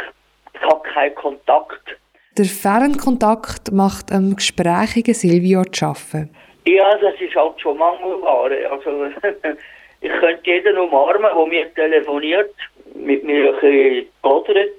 habe 0.61 0.81
keinen 0.89 1.15
Kontakt. 1.15 1.97
Der 2.37 2.45
Fernkontakt 2.45 3.71
macht 3.71 4.11
einem 4.11 4.35
gesprächigen 4.35 5.13
Silvio 5.13 5.63
zu 5.63 5.85
arbeiten. 5.85 6.29
Ja, 6.65 6.97
das 6.97 7.13
ist 7.19 7.35
halt 7.35 7.59
schon 7.59 7.77
Mangelware. 7.77 8.69
Also, 8.69 9.05
ich 10.01 10.11
könnte 10.19 10.41
jeden 10.45 10.77
umarmen, 10.77 11.29
der 11.35 11.45
mir 11.47 11.73
telefoniert, 11.73 12.53
mit 12.95 13.23
mir 13.23 13.53
ein 13.53 14.05
bisschen. 14.13 14.69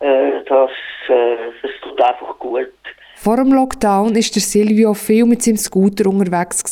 Äh, 0.00 0.44
das, 0.46 0.70
äh, 1.08 1.36
das 1.62 1.70
tut 1.82 2.00
einfach 2.00 2.38
gut. 2.38 2.68
Vor 3.16 3.36
dem 3.36 3.52
Lockdown 3.52 4.06
war 4.06 4.12
der 4.12 4.22
Silvio 4.22 4.94
viel 4.94 5.24
mit 5.24 5.42
seinem 5.42 5.56
Scooter 5.56 6.08
unterwegs 6.08 6.62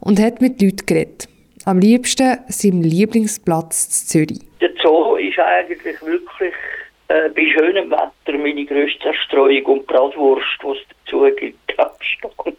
und 0.00 0.18
hat 0.18 0.40
mit 0.40 0.62
Leuten 0.62 0.86
geredet. 0.86 1.28
Am 1.66 1.78
liebsten 1.78 2.38
seinem 2.48 2.82
Lieblingsplatz 2.82 3.86
in 3.86 4.08
Zürich. 4.08 4.40
Der 4.60 4.70
Zoo 4.82 5.16
ist 5.16 5.38
eigentlich 5.38 5.84
wirklich 6.04 6.54
äh, 7.08 7.28
bei 7.30 7.46
schönem 7.46 7.90
Wetter 7.90 8.38
meine 8.38 8.64
grösste 8.64 9.00
Zerstreuung 9.02 9.64
und 9.66 9.86
Bratwurst, 9.86 10.44
die 10.62 10.68
es 10.68 10.78
dazu 11.04 11.24
gibt, 11.36 11.78
Abstand. 11.78 12.56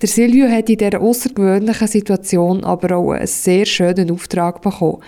Der 0.00 0.08
Silvio 0.08 0.48
hat 0.48 0.70
in 0.70 0.78
dieser 0.78 1.00
außergewöhnlichen 1.00 1.88
Situation 1.88 2.64
aber 2.64 2.96
auch 2.96 3.12
einen 3.12 3.26
sehr 3.26 3.66
schönen 3.66 4.10
Auftrag 4.10 4.62
bekommen. 4.62 5.02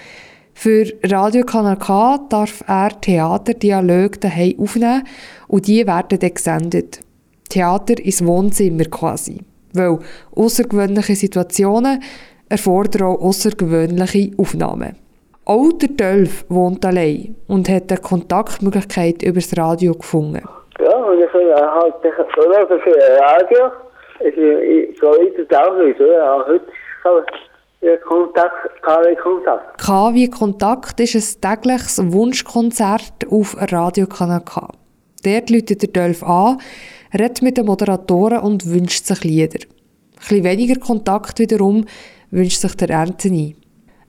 Für 0.55 0.85
Radio 1.05 1.45
Kanal 1.45 1.79
K 1.79 2.19
darf 2.29 2.63
er 2.67 3.01
Theaterdialoge 3.01 4.19
daheim 4.19 4.59
aufnehmen 4.59 5.05
und 5.49 5.67
die 5.67 5.87
werden 5.87 6.19
dann 6.19 6.35
gesendet. 6.35 7.01
Theater 7.49 7.99
ins 7.99 8.25
Wohnzimmer 8.25 8.85
quasi. 8.85 9.39
Weil 9.73 10.01
außergewöhnliche 10.35 11.15
Situationen 11.15 12.03
erfordern 12.49 13.03
auch 13.03 13.21
außergewöhnliche 13.21 14.33
Aufnahmen. 14.37 14.97
Auch 15.51 15.73
der 15.73 15.97
Tölf 15.97 16.45
wohnt 16.49 16.85
allein 16.87 17.35
und 17.49 17.69
hat 17.69 17.91
eine 17.91 18.01
Kontaktmöglichkeit 18.01 19.21
über 19.25 19.41
das 19.41 19.59
Radio 19.59 19.95
gefunden. 19.95 20.45
Ja, 20.79 20.97
und 20.97 21.21
ich 21.21 21.33
höre 21.33 21.75
halt 21.75 21.95
oder 21.97 22.69
für 22.69 22.97
Radio. 23.19 23.73
Ich, 24.21 24.37
gehe 24.37 24.95
auch 25.03 25.77
nicht, 25.77 26.01
oder? 26.01 26.35
Auch 26.35 26.47
heute 26.47 27.99
Kontakt, 28.07 28.81
KW 28.83 29.17
Kontakt. 29.17 29.83
KW 29.83 30.29
Kontakt 30.29 31.01
ist 31.01 31.17
ein 31.17 31.57
tägliches 31.57 32.01
Wunschkonzert 32.13 33.27
auf 33.29 33.57
Radiokanal 33.59 34.43
K. 34.45 34.69
Dort 35.25 35.51
läutet 35.51 35.83
der 35.83 35.93
Tölf 35.93 36.23
an, 36.23 36.59
redet 37.13 37.43
mit 37.43 37.57
den 37.57 37.67
Moderatoren 37.67 38.39
und 38.39 38.73
wünscht 38.73 39.05
sich 39.05 39.25
Lieder. 39.25 39.59
Ein 39.59 40.17
bisschen 40.17 40.45
weniger 40.45 40.79
Kontakt 40.79 41.41
wiederum 41.41 41.87
wünscht 42.31 42.61
sich 42.61 42.77
der 42.77 42.97
Anthony. 42.97 43.57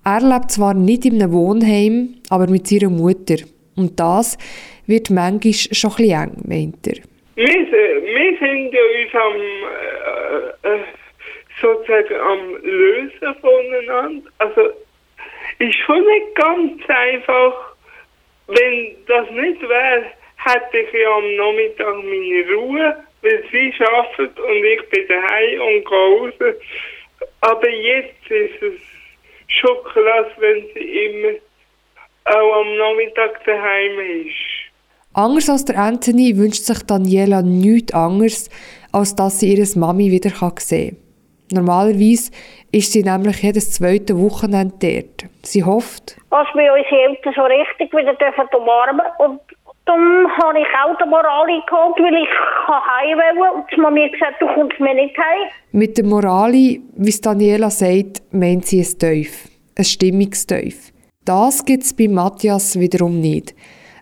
Er 0.04 0.22
lebt 0.22 0.52
zwar 0.52 0.74
nicht 0.74 1.06
in 1.06 1.22
einem 1.22 1.32
Wohnheim, 1.32 2.16
aber 2.30 2.48
mit 2.48 2.66
seiner 2.66 2.90
Mutter. 2.90 3.36
Und 3.76 4.00
das 4.00 4.36
wird 4.88 5.12
manchmal 5.12 5.54
schon 5.54 5.92
ein 6.00 6.10
eng, 6.10 6.32
meint 6.48 6.88
er. 6.88 7.04
Wir, 7.36 7.48
wir 7.48 8.38
sind 8.40 8.74
ja 8.74 8.82
uns 8.98 9.14
am, 9.14 9.42
äh, 10.64 10.74
äh, 10.74 10.80
sozusagen 11.62 12.16
am 12.16 12.56
Lösen 12.64 13.36
voneinander. 13.42 14.30
Also, 14.40 14.62
ist 15.60 15.76
schon 15.86 16.04
nicht 16.04 16.36
ganz 16.36 16.82
einfach. 16.90 17.76
Wenn 18.48 18.96
das 19.08 19.30
nicht 19.30 19.62
wäre, 19.62 20.06
hätte 20.38 20.78
ich 20.80 20.94
ja 20.94 21.16
am 21.16 21.36
Nachmittag 21.36 21.96
meine 22.04 22.56
Ruhe, 22.56 22.96
weil 23.22 23.44
sie 23.52 23.74
arbeitet 23.86 24.40
und 24.40 24.66
ich 24.66 24.90
bin 24.90 25.08
daheim 25.08 25.62
und 25.62 25.86
gehe 25.86 25.98
raus. 25.98 26.56
Aber 27.42 27.70
jetzt 27.70 28.30
ist 28.30 28.62
es 28.62 28.91
schon 29.60 29.78
krass, 29.84 30.28
wenn 30.38 30.64
sie 30.74 31.06
immer 31.06 31.38
auch 32.26 32.62
am 32.62 32.78
Nachmittag 32.78 33.44
daheim 33.46 34.26
ist. 34.26 34.62
Anders 35.14 35.50
als 35.50 35.66
der 35.66 35.78
Anthony 35.78 36.38
wünscht 36.38 36.64
sich 36.64 36.84
Daniela 36.84 37.42
nichts 37.42 37.94
anderes, 37.94 38.50
als 38.94 39.16
dass 39.16 39.40
sie 39.40 39.54
ihre 39.54 39.68
Mami 39.78 40.10
wieder 40.10 40.30
sehen 40.30 40.92
kann. 40.92 40.98
Normalerweise 41.54 42.32
ist 42.72 42.94
sie 42.94 43.04
nämlich 43.04 43.44
jedes 43.44 43.74
zweite 43.74 44.18
Wochenende 44.18 44.74
dort. 44.80 45.30
Sie 45.44 45.64
hofft, 45.64 46.16
Als 46.30 46.48
wir 46.54 46.72
unsere 46.72 47.02
Eltern 47.10 47.34
so 47.36 47.44
richtig 47.44 47.92
wieder 47.92 48.14
dürfen 48.14 48.48
umarmen 48.58 49.06
und 49.20 49.42
dann 49.92 50.28
habe 50.38 50.60
ich 50.60 50.68
auch 50.84 50.98
den 50.98 51.10
Morali 51.10 51.62
geholt, 51.68 51.98
weil 52.00 52.24
ich 52.24 52.30
heim 52.68 53.18
wollte. 53.38 53.58
Und 53.58 53.66
die 53.76 53.82
Mami 53.82 54.02
hat 54.04 54.14
gesagt, 54.14 54.42
du 54.42 54.48
kommst 54.48 54.80
mir 54.80 54.94
nicht 54.94 55.18
heim. 55.18 55.50
mit 55.72 55.98
der 55.98 56.06
Morali, 56.06 56.82
wie 56.96 57.10
es 57.10 57.22
Daniela 57.22 57.70
sagt, 57.70 58.22
meint 58.32 58.66
sie 58.66 58.80
ein 58.80 59.00
Teuf. 59.00 59.48
Ein 59.78 59.86
Stimmungsteuf. 59.86 60.92
Das 61.26 61.64
gibt 61.66 61.84
es 61.84 61.94
bei 61.94 62.08
Matthias 62.08 62.80
wiederum 62.80 63.20
nicht. 63.20 63.56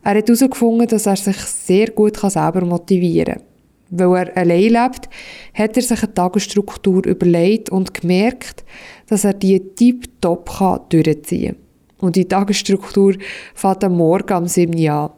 Er 0.04 0.16
hat 0.16 0.28
herausgefunden, 0.28 0.88
dass 0.88 1.06
er 1.06 1.18
sich 1.18 1.38
sehr 1.38 1.90
gut 1.92 2.18
selber 2.18 2.62
motivieren 2.62 3.36
kann. 3.36 3.44
Weil 3.92 4.28
er 4.28 4.38
allein 4.38 4.70
lebt, 4.70 5.10
hat 5.54 5.76
er 5.76 5.82
sich 5.82 6.04
eine 6.04 6.14
Tagesstruktur 6.14 7.06
überlegt 7.06 7.70
und 7.70 7.94
gemerkt, 7.94 8.64
dass 9.10 9.26
er 9.26 9.34
die 9.34 9.60
tiptop 9.76 10.50
durchziehen 10.90 11.56
kann. 11.56 12.08
Und 12.08 12.16
die 12.16 12.28
Tagesstruktur 12.28 13.16
fängt 13.54 13.84
am 13.84 13.98
Morgen 13.98 14.34
am 14.34 14.46
7 14.46 14.74
Uhr 14.80 14.92
an. 14.92 15.10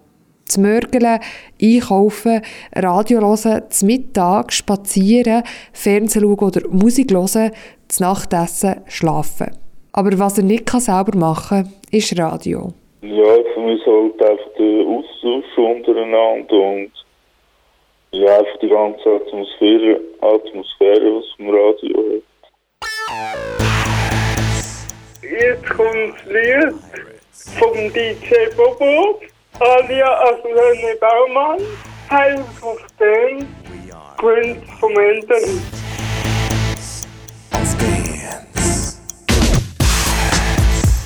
Zu 0.52 0.60
mörgeln, 0.60 1.20
einkaufen, 1.62 2.42
Radio 2.76 3.22
hören, 3.22 3.70
zu 3.70 3.86
Mittag 3.86 4.52
spazieren, 4.52 5.44
Fernsehen 5.72 6.24
schauen 6.24 6.46
oder 6.46 6.68
Musik 6.68 7.14
hören, 7.14 7.52
zu 7.88 8.04
Nachtessen, 8.04 8.82
schlafen. 8.88 9.56
Aber 9.94 10.20
was 10.20 10.38
er 10.38 10.44
nicht 10.44 10.66
kann 10.66 10.82
selber 10.82 11.18
machen 11.18 11.64
kann, 11.64 11.74
ist 11.90 12.20
Radio. 12.20 12.74
Ja, 13.02 13.38
für 13.54 13.62
mich 13.62 13.86
halt 13.86 14.22
einfach 14.22 14.52
der 14.60 14.86
Austausch 14.88 15.58
untereinander 15.58 16.60
und 16.60 16.92
ja, 18.12 18.40
einfach 18.40 18.60
die 18.62 18.68
ganze 18.68 19.10
Atmosphäre, 19.10 20.02
Atmosphäre 20.20 21.16
was 21.16 21.32
vom 21.38 21.50
Radio 21.50 21.98
hat. 22.12 22.24
Jetzt 25.24 25.70
kommt 25.70 26.14
das 26.18 26.26
Lied 26.26 26.74
vom 27.58 27.94
DJ 27.94 28.54
Bobo, 28.58 29.22
Alia 29.64 30.06
Aslane 30.06 31.00
Baumann, 31.00 31.60
Heil 32.10 32.40
of 32.64 32.80
Dance, 32.98 33.46
Prince 34.18 34.68
vom 34.80 34.98
Anthony. 34.98 35.62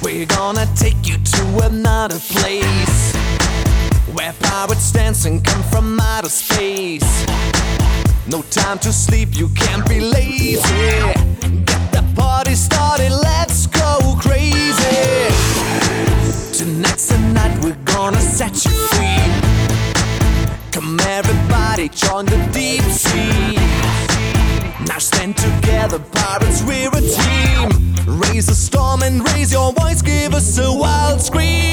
We're 0.02 0.26
gonna 0.28 0.66
take 0.78 1.06
you 1.06 1.18
to 1.18 1.66
another 1.66 2.18
place 2.18 3.14
where 4.14 4.32
pirates 4.40 4.90
dance 4.94 5.26
and 5.26 5.44
come 5.44 5.64
from 5.64 6.00
outer 6.00 6.30
space. 6.30 7.26
No 8.26 8.42
time 8.44 8.80
to 8.80 8.94
sleep, 8.94 9.36
you 9.36 9.50
can't 9.50 9.86
be 9.90 10.00
lazy. 10.00 10.62
Get 11.66 11.92
the 11.92 12.06
party 12.16 12.56
started, 12.56 13.12
let's 13.12 13.45
Tonight's 16.58 17.08
the 17.08 17.18
night 17.34 17.62
we're 17.62 17.76
gonna 17.84 18.22
set 18.22 18.64
you 18.64 18.72
free. 18.72 19.20
Come 20.72 20.98
everybody, 21.02 21.90
join 21.90 22.26
the 22.28 22.38
deep 22.54 22.82
sea. 22.84 23.56
Now 24.86 25.00
stand 25.00 25.36
together, 25.36 26.00
pirates, 26.14 26.64
we're 26.64 26.88
a 26.88 27.02
team. 27.02 27.96
Raise 28.08 28.48
a 28.48 28.56
storm 28.56 29.04
and 29.04 29.22
raise 29.34 29.52
your 29.52 29.74
voice, 29.74 30.02
give 30.02 30.34
us 30.34 30.58
a 30.58 30.72
wild 30.72 31.20
scream. 31.20 31.65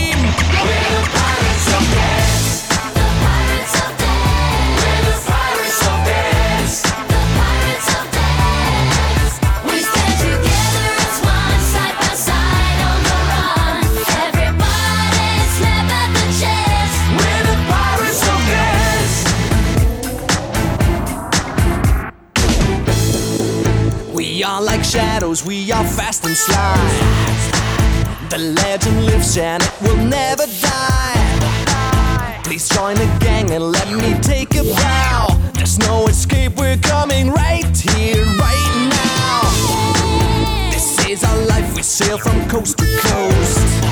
And 29.39 29.63
it 29.63 29.73
will 29.81 29.97
never 29.97 30.47
die. 30.61 32.41
Please 32.45 32.69
join 32.69 32.95
the 32.97 33.07
gang 33.21 33.51
and 33.51 33.65
let 33.65 33.89
me 33.89 34.15
take 34.21 34.55
a 34.57 34.63
bow. 34.63 35.27
There's 35.55 35.79
no 35.79 36.07
escape, 36.07 36.57
we're 36.57 36.77
coming 36.79 37.31
right 37.31 37.77
here, 37.77 38.25
right 38.25 38.91
now. 38.91 40.71
This 40.71 41.07
is 41.07 41.25
our 41.25 41.39
life, 41.47 41.75
we 41.75 41.83
sail 41.83 42.19
from 42.19 42.47
coast 42.49 42.77
to 42.79 42.85
coast. 42.85 43.83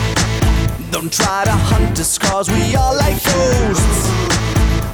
Don't 0.90 1.12
try 1.12 1.44
to 1.44 1.52
hunt 1.52 1.98
us, 1.98 2.18
cause 2.18 2.50
we 2.50 2.76
are 2.76 2.94
like 2.94 3.22
ghosts. 3.24 4.10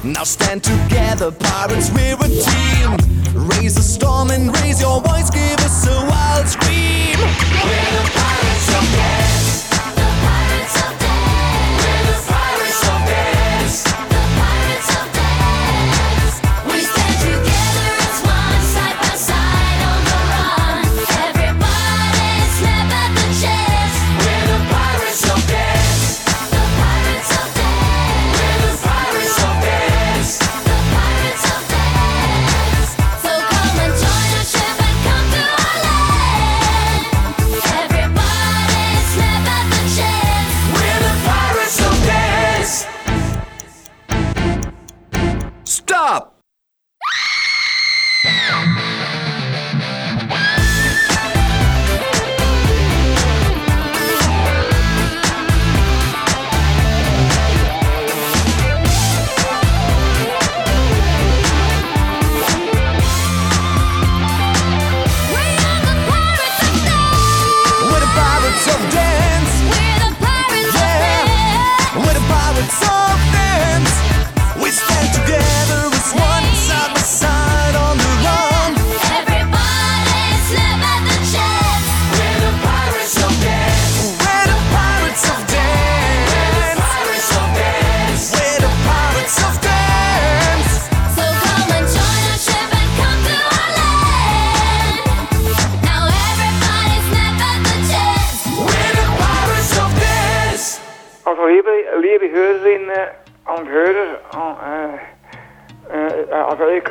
Now 0.03 0.23
stand 0.23 0.63
together, 0.63 1.31
pirates, 1.31 1.91
we're 1.91 2.15
a 2.15 2.29
team. 2.29 2.95
Raise 3.33 3.77
a 3.77 3.83
storm 3.83 4.31
and 4.31 4.55
raise 4.61 4.79
your 4.79 5.01
voice, 5.01 5.29
give 5.29 5.59
us 5.59 5.87
a 5.87 6.05
wild 6.05 6.47
scream. 6.47 7.19
We're 7.19 7.91
the 7.97 8.11
pirates 8.15 8.69
of 8.75 9.26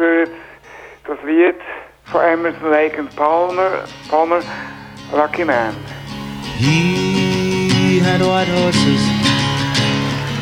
ihr 0.01 0.29
das 1.07 1.19
Lied 1.25 1.57
von 2.05 2.23
Emerson 2.23 2.71
Lake 2.71 2.99
and 2.99 3.15
Palmer, 3.17 3.85
Palmer, 4.09 4.43
Lucky 5.13 5.45
Man. 5.45 5.75
He 6.59 7.99
had 7.99 8.21
white 8.21 8.49
horses 8.49 9.03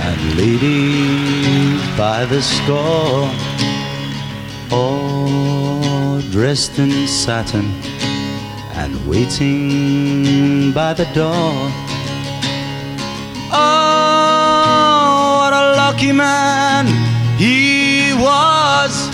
and 0.00 0.36
ladies 0.36 1.80
by 1.96 2.24
the 2.26 2.40
score, 2.42 3.30
all 4.70 6.20
dressed 6.30 6.78
in 6.78 7.06
satin 7.06 7.72
and 8.74 8.94
waiting 9.06 10.72
by 10.72 10.94
the 10.94 11.06
door. 11.14 11.70
Oh, 13.52 15.36
what 15.40 15.52
a 15.52 15.76
lucky 15.76 16.12
man 16.12 16.86
he 17.38 18.12
was. 18.14 19.13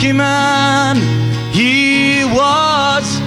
lucky 0.00 0.12
man 0.14 0.96
he 1.52 2.24
was. 2.24 3.20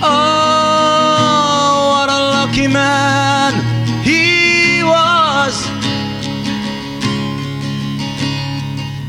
Oh, 0.00 1.88
what 1.90 2.08
a 2.08 2.20
lucky 2.36 2.68
man 2.68 3.52
he 4.04 4.84
was. 4.84 5.66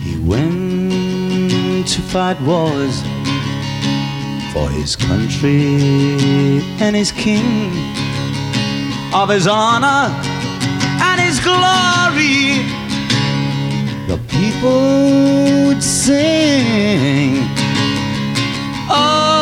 He 0.02 0.18
went 0.26 1.88
to 1.90 2.02
fight 2.02 2.42
wars 2.42 3.04
for 4.52 4.68
his 4.72 4.96
country 4.96 5.78
and 6.80 6.96
his 6.96 7.12
king, 7.12 7.72
of 9.14 9.30
his 9.30 9.46
honor 9.46 10.10
and 11.06 11.22
his 11.22 11.40
glory. 11.40 12.77
People 14.40 15.66
would 15.66 15.82
sing. 15.82 17.42
Oh, 18.88 19.37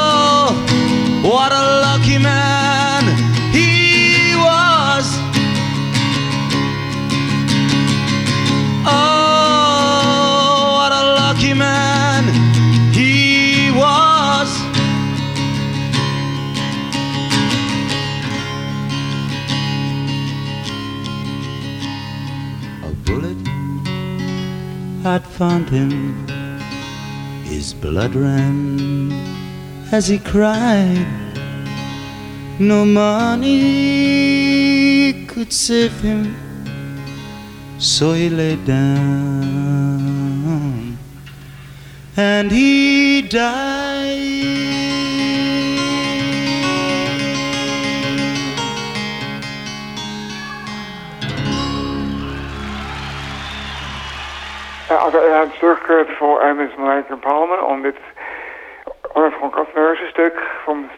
had 25.06 25.24
found 25.24 25.70
him. 25.70 26.28
His 27.44 27.76
blood 27.76 28.16
ran 28.16 29.12
as 29.92 30.08
he 30.08 30.18
cried. 30.18 31.06
No 32.58 32.86
money 32.86 33.54
could 35.28 35.54
save 35.54 35.94
him, 36.02 36.36
so 37.78 38.14
he 38.14 38.30
lay 38.30 38.56
down 38.56 39.76
and 42.18 42.52
he 42.52 43.22
died. 43.22 45.05
Ja, 54.96 55.02
also 55.02 55.18
er 55.18 55.40
hat 55.40 55.50
zurückgehört 55.60 56.10
von 56.18 56.40
Amos 56.40 56.70
Malek 56.78 57.08
Palmer 57.20 57.68
und 57.68 57.84
jetzt 57.84 58.00
oder 59.14 59.30
von 59.34 59.52
ganz 59.52 59.68
neues 59.76 60.00
Stück 60.10 60.42
vom 60.64 60.90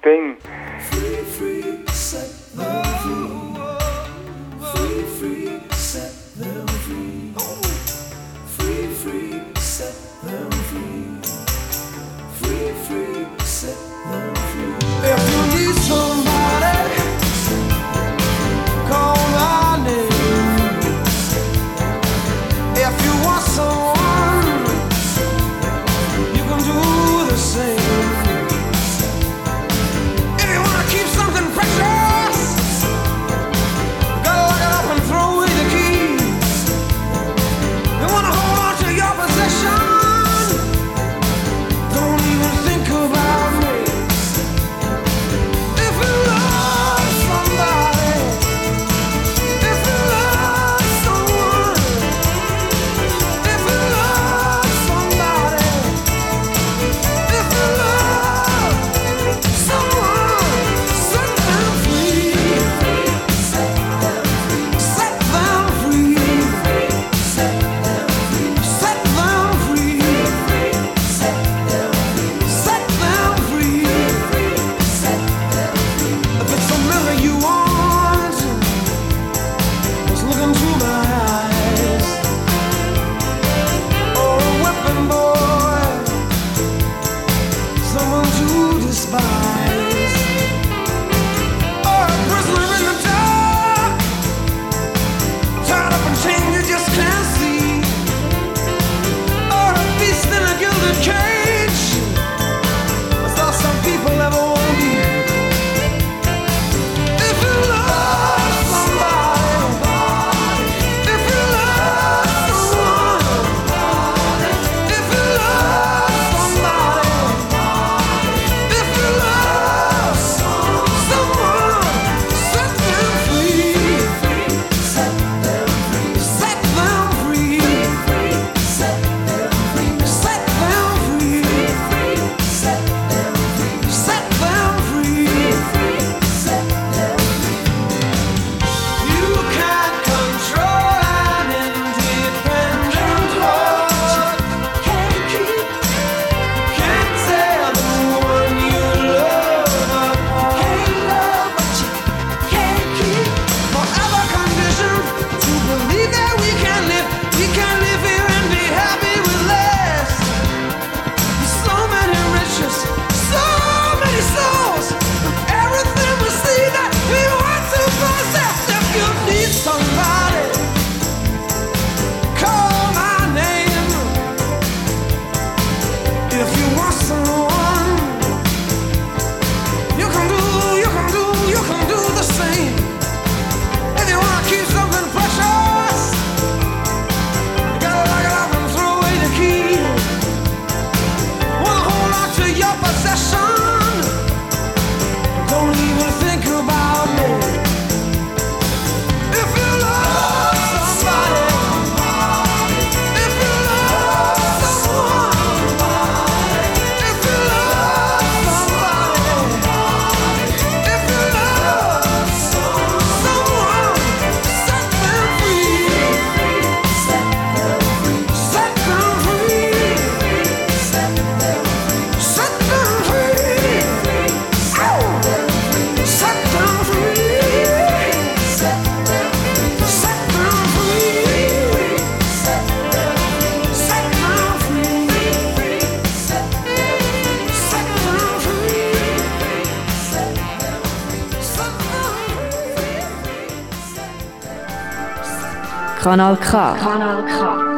Kanal 246.01 246.37
K. 246.37 246.75
Kanal 246.77 247.23
K. 247.25 247.77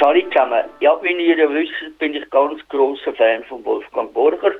Hallo 0.00 0.20
zusammen. 0.30 0.64
Ja, 0.80 0.96
wie 1.02 1.12
ihr 1.12 1.50
wisst, 1.50 1.98
bin 1.98 2.14
ich 2.14 2.30
ganz 2.30 2.60
großer 2.68 3.12
Fan 3.14 3.44
von 3.44 3.64
Wolfgang 3.64 4.12
Borcher. 4.12 4.52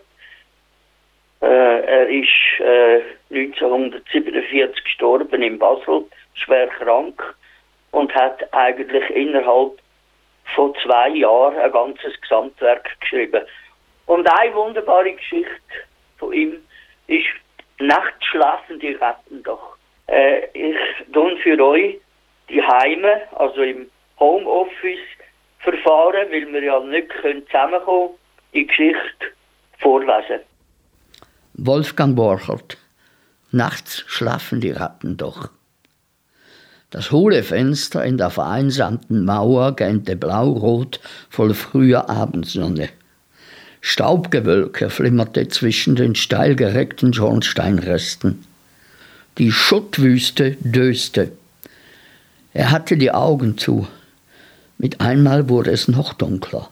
Äh, 1.41 1.47
er 1.47 2.09
ist 2.09 2.61
äh, 2.61 3.03
1947 3.31 4.83
gestorben 4.85 5.43
in 5.43 5.59
Basel, 5.59 6.05
schwer 6.35 6.69
krank 6.69 7.23
und 7.93 8.15
hat 8.15 8.53
eigentlich 8.53 9.09
innerhalb 9.11 9.79
von 10.55 10.75
zwei 10.83 11.11
Jahren 11.11 11.57
ein 11.59 11.73
ganzes 11.73 12.21
Gesamtwerk 12.21 12.99
geschrieben. 13.01 13.43
Und 14.07 14.27
eine 14.27 14.55
wunderbare 14.55 15.13
Geschichte 15.13 15.75
von 16.19 16.33
ihm 16.33 16.57
ist 17.07 17.29
Nachts 17.81 18.25
schlafen 18.27 18.81
die 18.81 18.95
Ratten 18.95 19.43
doch. 19.45 19.78
Äh, 20.09 20.47
ich 20.55 20.77
tun 21.13 21.37
für 21.43 21.61
euch 21.63 21.99
die 22.49 22.63
Heime, 22.63 23.23
also 23.37 23.63
im 23.63 23.89
Homeoffice 24.19 24.99
verfahren, 25.61 26.29
weil 26.31 26.53
wir 26.53 26.63
ja 26.63 26.81
nicht 26.81 27.09
können 27.11 27.45
zusammenkommen 27.47 28.11
die 28.55 28.67
Geschichte 28.67 29.27
vorlesen. 29.79 30.41
Wolfgang 31.55 32.17
Borchert. 32.17 32.79
Nachts 33.51 34.05
schlafen 34.07 34.61
die 34.61 34.71
Ratten 34.71 35.17
doch. 35.17 35.51
Das 36.91 37.11
hohle 37.11 37.43
Fenster 37.43 38.03
in 38.05 38.17
der 38.17 38.31
vereinsamten 38.31 39.25
Mauer 39.25 39.77
gähnte 39.77 40.17
blaurot 40.17 41.01
voll 41.29 41.53
früher 41.53 42.09
Abendsonne. 42.09 42.89
Staubgewölke 43.81 44.89
flimmerte 44.89 45.49
zwischen 45.49 45.97
den 45.97 46.15
steil 46.15 46.57
gereckten 46.57 47.13
Schornsteinresten. 47.13 48.45
Die 49.39 49.53
Schuttwüste 49.53 50.57
döste. 50.61 51.31
Er 52.53 52.73
hatte 52.73 52.97
die 52.97 53.13
Augen 53.13 53.57
zu. 53.57 53.87
Mit 54.79 55.01
einmal 55.01 55.49
wurde 55.49 55.71
es 55.71 55.87
noch 55.87 56.13
dunkler. 56.13 56.69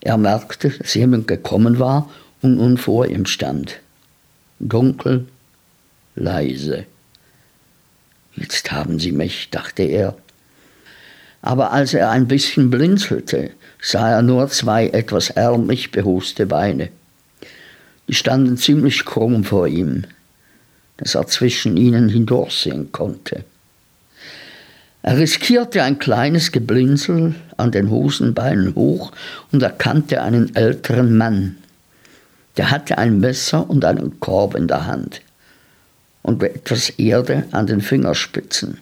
Er 0.00 0.16
merkte, 0.16 0.70
dass 0.70 0.94
jemand 0.94 1.26
gekommen 1.26 1.80
war 1.80 2.08
und 2.40 2.56
nun 2.56 2.78
vor 2.78 3.06
ihm 3.06 3.26
stand. 3.26 3.80
Dunkel, 4.60 5.26
leise. 6.14 6.86
Jetzt 8.36 8.70
haben 8.70 9.00
sie 9.00 9.10
mich, 9.10 9.50
dachte 9.50 9.82
er. 9.82 10.16
Aber 11.42 11.72
als 11.72 11.94
er 11.94 12.10
ein 12.10 12.28
bisschen 12.28 12.70
blinzelte, 12.70 13.50
sah 13.80 14.10
er 14.10 14.22
nur 14.22 14.48
zwei 14.50 14.86
etwas 14.86 15.30
ärmlich 15.30 15.90
behuste 15.90 16.46
Beine. 16.46 16.90
Die 18.06 18.14
standen 18.14 18.56
ziemlich 18.56 19.04
krumm 19.04 19.42
vor 19.42 19.66
ihm, 19.66 20.04
dass 20.96 21.14
er 21.14 21.26
zwischen 21.26 21.76
ihnen 21.76 22.08
hindurchsehen 22.08 22.92
konnte. 22.92 23.44
Er 25.02 25.18
riskierte 25.18 25.82
ein 25.82 25.98
kleines 25.98 26.50
Geblinzel 26.50 27.36
an 27.56 27.70
den 27.70 27.90
Hosenbeinen 27.90 28.74
hoch 28.74 29.12
und 29.52 29.62
erkannte 29.62 30.22
einen 30.22 30.56
älteren 30.56 31.16
Mann. 31.16 31.58
Der 32.56 32.70
hatte 32.70 32.98
ein 32.98 33.20
Messer 33.20 33.70
und 33.70 33.84
einen 33.84 34.18
Korb 34.18 34.56
in 34.56 34.66
der 34.66 34.86
Hand 34.86 35.20
und 36.22 36.42
etwas 36.42 36.90
Erde 36.90 37.44
an 37.52 37.68
den 37.68 37.82
Fingerspitzen. 37.82 38.78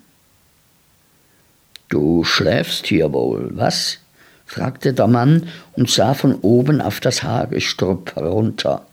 Du 1.90 2.24
schläfst 2.24 2.86
hier 2.86 3.12
wohl, 3.12 3.50
was? 3.54 3.98
fragte 4.46 4.94
der 4.94 5.08
Mann 5.08 5.48
und 5.72 5.90
sah 5.90 6.14
von 6.14 6.36
oben 6.36 6.80
auf 6.80 7.00
das 7.00 7.22
Hagelstrupp 7.22 8.16
herunter. 8.16 8.86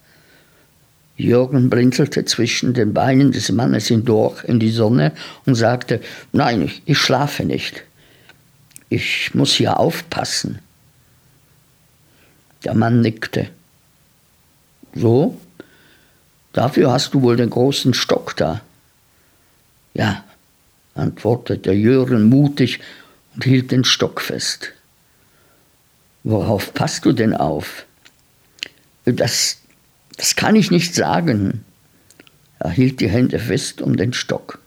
Jürgen 1.21 1.69
blinzelte 1.69 2.25
zwischen 2.25 2.73
den 2.73 2.93
Beinen 2.93 3.31
des 3.31 3.51
Mannes 3.51 3.87
hindurch 3.87 4.43
in 4.45 4.59
die 4.59 4.71
Sonne 4.71 5.13
und 5.45 5.55
sagte, 5.55 6.01
nein, 6.31 6.71
ich 6.85 6.97
schlafe 6.97 7.43
nicht. 7.43 7.83
Ich 8.89 9.33
muss 9.33 9.53
hier 9.53 9.79
aufpassen. 9.79 10.59
Der 12.63 12.73
Mann 12.73 13.01
nickte. 13.01 13.49
So? 14.93 15.39
Dafür 16.53 16.91
hast 16.91 17.13
du 17.13 17.21
wohl 17.21 17.37
den 17.37 17.49
großen 17.49 17.93
Stock 17.93 18.35
da. 18.35 18.61
Ja, 19.93 20.23
antwortete 20.95 21.71
Jürgen 21.71 22.29
mutig 22.29 22.79
und 23.33 23.45
hielt 23.45 23.71
den 23.71 23.83
Stock 23.83 24.21
fest. 24.21 24.73
Worauf 26.23 26.73
passt 26.73 27.05
du 27.05 27.13
denn 27.13 27.33
auf? 27.33 27.85
Das, 29.05 29.60
das 30.21 30.35
kann 30.35 30.55
ich 30.55 30.69
nicht 30.69 30.93
sagen. 30.93 31.65
Er 32.59 32.69
hielt 32.69 32.99
die 32.99 33.09
Hände 33.09 33.39
fest 33.39 33.81
um 33.81 33.97
den 33.97 34.13
Stock. 34.13 34.59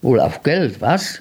Wohl 0.00 0.18
auf 0.20 0.42
Geld, 0.42 0.80
was? 0.80 1.20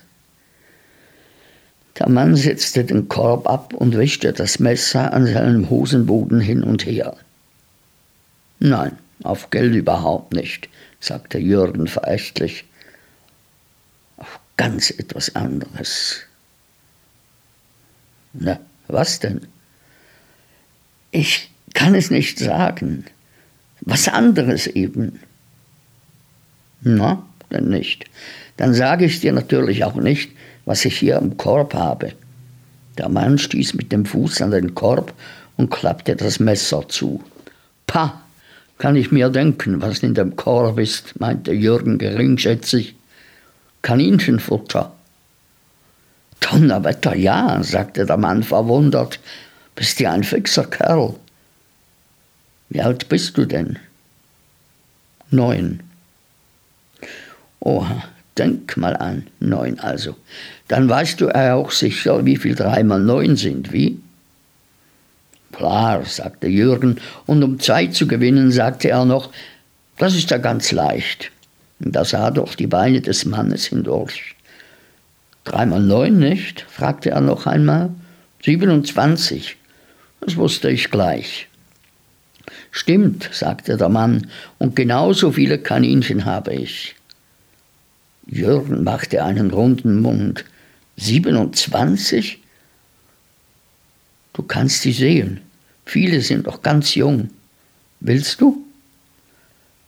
Der 2.00 2.08
Mann 2.08 2.38
setzte 2.38 2.86
den 2.86 3.10
Korb 3.10 3.46
ab 3.50 3.74
und 3.74 3.98
wischte 3.98 4.32
das 4.32 4.60
Messer 4.60 5.12
an 5.12 5.26
seinem 5.26 5.70
Hosenboden 5.70 6.40
hin 6.40 6.64
und 6.64 6.86
her. 6.86 7.18
Nein, 8.60 8.98
auf 9.24 9.50
Geld 9.50 9.76
überhaupt 9.76 10.32
nicht, 10.32 10.70
sagte 11.02 11.38
Jürgen 11.38 11.88
verächtlich. 11.88 12.64
Auf 14.16 14.40
ganz 14.56 14.90
etwas 14.90 15.36
anderes. 15.36 16.22
Na, 18.32 18.58
was 18.88 19.20
denn? 19.20 19.42
Ich 21.12 21.52
kann 21.74 21.94
es 21.94 22.10
nicht 22.10 22.40
sagen. 22.40 23.04
Was 23.86 24.08
anderes 24.08 24.68
eben. 24.68 25.20
Na, 26.82 27.26
dann 27.50 27.70
nicht. 27.70 28.06
Dann 28.58 28.74
sage 28.74 29.06
ich 29.06 29.20
dir 29.20 29.34
natürlich 29.34 29.84
auch 29.84 29.96
nicht, 29.96 30.32
was 30.66 30.86
ich 30.86 30.98
hier 30.98 31.18
im 31.18 31.38
Korb 31.38 31.74
habe. 31.74 32.14
Der 32.98 33.10
Mann 33.10 33.38
stieß 33.38 33.74
mit 33.74 33.92
dem 33.92 34.06
Fuß 34.06 34.42
an 34.42 34.52
den 34.52 34.76
Korb 34.76 35.14
und 35.58 35.72
klappte 35.72 36.16
das 36.16 36.40
Messer 36.40 36.88
zu. 36.88 37.24
Pah, 37.88 38.22
kann 38.78 38.96
ich 38.96 39.12
mir 39.12 39.30
denken, 39.30 39.82
was 39.82 40.00
in 40.00 40.14
dem 40.14 40.36
Korb 40.36 40.80
ist, 40.80 41.20
meinte 41.20 41.52
Jürgen 41.52 41.98
geringschätzig. 41.98 42.96
Kaninchenfutter. 43.82 44.94
Donnerwetter, 46.40 47.16
ja, 47.16 47.62
sagte 47.64 48.06
der 48.06 48.18
Mann 48.18 48.44
verwundert. 48.44 49.20
Bist 49.76 50.00
ja 50.00 50.12
ein 50.12 50.24
fixer 50.24 50.66
Kerl. 50.66 51.16
Wie 52.70 52.82
alt 52.82 53.10
bist 53.10 53.38
du 53.38 53.46
denn? 53.46 53.80
Neun. 55.30 55.82
Oha, 57.60 58.04
denk 58.38 58.78
mal 58.78 58.96
an, 58.98 59.28
neun 59.40 59.80
also. 59.80 60.16
Dann 60.68 60.90
weißt 60.90 61.22
du 61.22 61.28
ja 61.28 61.56
auch 61.56 61.72
sicher, 61.72 62.26
wie 62.26 62.38
viel 62.38 62.56
drei 62.56 62.84
mal 62.84 63.00
neun 63.00 63.36
sind, 63.36 63.72
wie? 63.72 64.00
Klar, 65.52 66.04
sagte 66.06 66.48
Jürgen, 66.48 67.00
und 67.26 67.44
um 67.44 67.60
Zeit 67.60 67.94
zu 67.94 68.08
gewinnen, 68.08 68.52
sagte 68.52 68.90
er 68.90 69.06
noch, 69.06 69.32
das 69.98 70.16
ist 70.16 70.32
ja 70.32 70.38
ganz 70.38 70.72
leicht. 70.72 71.32
Und 71.80 71.96
da 71.96 72.06
sah 72.06 72.32
durch 72.32 72.56
die 72.56 72.68
Beine 72.68 73.02
des 73.02 73.26
Mannes 73.26 73.66
hindurch. 73.66 74.36
Dreimal 75.44 75.82
neun, 75.82 76.20
nicht? 76.20 76.66
fragte 76.70 77.12
er 77.12 77.22
noch 77.22 77.46
einmal. 77.46 77.92
27. 78.44 79.58
Das 80.22 80.38
wusste 80.38 80.70
ich 80.70 80.90
gleich. 80.90 81.48
Stimmt, 82.76 83.30
sagte 83.32 83.78
der 83.78 83.88
Mann, 83.88 84.32
und 84.58 84.76
genauso 84.76 85.32
viele 85.32 85.60
Kaninchen 85.60 86.26
habe 86.26 86.56
ich. 86.56 86.96
Jürgen 88.26 88.84
machte 88.84 89.24
einen 89.24 89.52
runden 89.52 90.02
Mund. 90.02 90.44
27? 90.98 92.40
Du 94.34 94.42
kannst 94.42 94.82
sie 94.82 94.92
sehen. 94.92 95.42
Viele 95.86 96.22
sind 96.22 96.48
noch 96.48 96.64
ganz 96.64 96.96
jung. 96.96 97.30
Willst 98.00 98.42
du? 98.42 98.66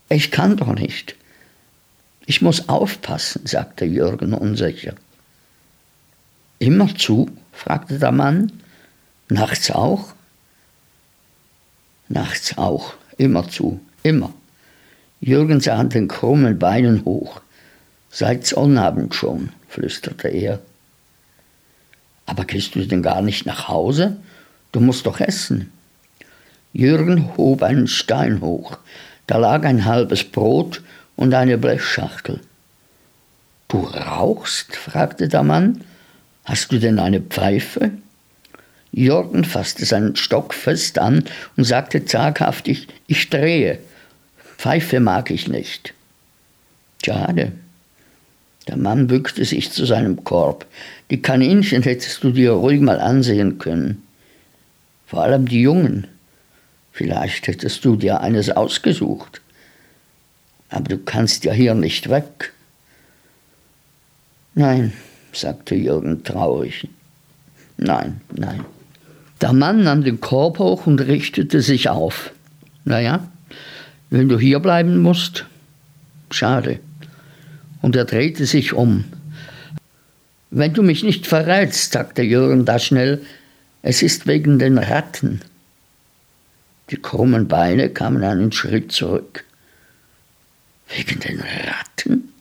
Ich 0.08 0.30
kann 0.30 0.56
doch 0.56 0.76
nicht. 0.76 1.16
Ich 2.28 2.44
muss 2.44 2.70
aufpassen, 2.70 3.48
sagte 3.48 3.86
Jürgen 3.86 4.32
unsicher. 4.34 4.94
Immer 6.60 6.96
zu? 6.96 7.32
fragte 7.52 7.98
der 7.98 8.12
Mann. 8.12 8.52
Nachts 9.28 9.72
auch? 9.72 10.15
Nachts 12.08 12.58
auch, 12.58 12.94
immer 13.18 13.50
zu, 13.50 13.80
immer. 14.04 14.34
Jürgen 15.20 15.60
sah 15.60 15.78
an 15.78 15.90
den 15.90 16.08
krummen 16.08 16.60
Beinen 16.60 17.04
hoch. 17.06 17.42
Seit 18.10 18.46
Sonnabend 18.46 19.16
schon, 19.16 19.50
flüsterte 19.68 20.28
er. 20.28 20.60
Aber 22.26 22.46
gehst 22.46 22.76
du 22.76 22.86
denn 22.86 23.02
gar 23.02 23.22
nicht 23.22 23.46
nach 23.46 23.68
Hause? 23.68 24.18
Du 24.72 24.80
musst 24.80 25.06
doch 25.06 25.20
essen. 25.20 25.72
Jürgen 26.74 27.36
hob 27.38 27.64
einen 27.64 27.88
Stein 27.88 28.42
hoch. 28.42 28.78
Da 29.28 29.38
lag 29.38 29.64
ein 29.64 29.86
halbes 29.86 30.24
Brot 30.24 30.84
und 31.16 31.34
eine 31.34 31.58
Blechschachtel. 31.58 32.42
Du 33.68 33.80
rauchst? 33.80 34.76
fragte 34.76 35.28
der 35.28 35.44
Mann. 35.44 35.82
Hast 36.44 36.72
du 36.72 36.80
denn 36.80 37.00
eine 37.00 37.22
Pfeife? 37.22 37.92
Jürgen 38.96 39.44
fasste 39.44 39.86
seinen 39.86 40.16
Stock 40.16 40.54
fest 40.54 41.00
an 41.00 41.26
und 41.58 41.66
sagte 41.66 42.06
zaghaftig, 42.06 42.88
ich 43.08 43.30
drehe. 43.30 43.80
Pfeife 44.58 45.02
mag 45.02 45.32
ich 45.32 45.50
nicht. 45.50 45.94
Schade. 47.04 47.52
Der 48.70 48.78
Mann 48.78 49.08
bückte 49.08 49.44
sich 49.44 49.72
zu 49.72 49.86
seinem 49.86 50.24
Korb. 50.24 50.66
Die 51.12 51.22
Kaninchen 51.22 51.84
hättest 51.84 52.24
du 52.24 52.32
dir 52.32 52.52
ruhig 52.52 52.80
mal 52.80 53.02
ansehen 53.02 53.58
können. 53.58 54.02
Vor 55.08 55.24
allem 55.24 55.46
die 55.46 55.62
Jungen. 55.62 56.08
Vielleicht 56.94 57.48
hättest 57.48 57.84
du 57.84 57.98
dir 57.98 58.22
eines 58.22 58.50
ausgesucht. 58.50 59.42
Aber 60.70 60.88
du 60.88 60.98
kannst 61.00 61.44
ja 61.44 61.52
hier 61.52 61.74
nicht 61.74 62.10
weg. 62.10 62.54
Nein, 64.54 64.94
sagte 65.34 65.76
Jürgen 65.76 66.24
traurig. 66.24 66.88
Nein, 67.76 68.22
nein. 68.32 68.64
Der 69.46 69.54
Mann 69.54 69.84
nahm 69.84 70.04
den 70.04 70.22
Korb 70.22 70.58
hoch 70.58 70.88
und 70.88 71.02
richtete 71.02 71.62
sich 71.62 71.88
auf. 71.88 72.32
Naja, 72.84 73.28
wenn 74.10 74.28
du 74.28 74.40
hier 74.40 74.58
bleiben 74.60 74.98
musst, 74.98 75.46
schade. 76.32 76.80
Und 77.84 77.96
er 77.96 78.06
drehte 78.06 78.48
sich 78.48 78.74
um. 78.74 79.06
Wenn 80.50 80.74
du 80.74 80.82
mich 80.82 81.04
nicht 81.04 81.28
verrätst, 81.28 81.94
sagte 81.94 82.24
Jürgen 82.24 82.66
da 82.66 82.80
schnell, 82.80 83.22
es 83.84 84.02
ist 84.02 84.26
wegen 84.26 84.58
den 84.58 84.80
Ratten. 84.80 85.42
Die 86.90 86.98
krummen 86.98 87.48
Beine 87.48 87.92
kamen 87.92 88.24
einen 88.24 88.52
Schritt 88.52 88.92
zurück. 88.92 89.44
Wegen 90.88 91.20
den 91.20 91.40
Ratten? 91.40 92.34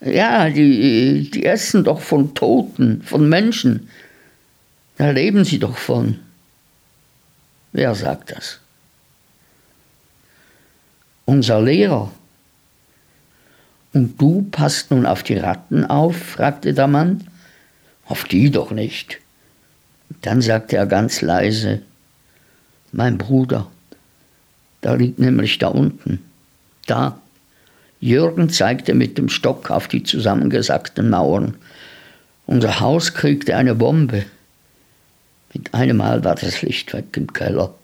Ja, 0.00 0.50
die, 0.50 1.30
die 1.30 1.46
essen 1.46 1.84
doch 1.84 2.00
von 2.00 2.34
Toten, 2.34 3.00
von 3.02 3.28
Menschen. 3.28 3.88
Da 5.00 5.12
leben 5.12 5.46
sie 5.46 5.58
doch 5.58 5.78
von. 5.78 6.18
Wer 7.72 7.94
sagt 7.94 8.32
das? 8.32 8.58
Unser 11.24 11.62
Lehrer. 11.62 12.12
Und 13.94 14.20
du 14.20 14.42
passt 14.50 14.90
nun 14.90 15.06
auf 15.06 15.22
die 15.22 15.38
Ratten 15.38 15.86
auf? 15.86 16.18
fragte 16.18 16.74
der 16.74 16.86
Mann. 16.86 17.26
Auf 18.04 18.24
die 18.24 18.50
doch 18.50 18.72
nicht. 18.72 19.20
Dann 20.20 20.42
sagte 20.42 20.76
er 20.76 20.84
ganz 20.84 21.22
leise, 21.22 21.80
mein 22.92 23.16
Bruder, 23.16 23.70
da 24.82 24.92
liegt 24.92 25.18
nämlich 25.18 25.56
da 25.56 25.68
unten, 25.68 26.22
da. 26.86 27.18
Jürgen 28.00 28.50
zeigte 28.50 28.92
mit 28.92 29.16
dem 29.16 29.30
Stock 29.30 29.70
auf 29.70 29.88
die 29.88 30.02
zusammengesackten 30.02 31.08
Mauern. 31.08 31.56
Unser 32.44 32.80
Haus 32.80 33.14
kriegte 33.14 33.56
eine 33.56 33.74
Bombe. 33.74 34.26
Mit 35.52 35.74
einem 35.74 35.96
Mal 35.96 36.24
war 36.24 36.34
das 36.34 36.62
Licht 36.62 36.92
weg 36.92 37.16
im 37.16 37.32
Keller. 37.32 37.74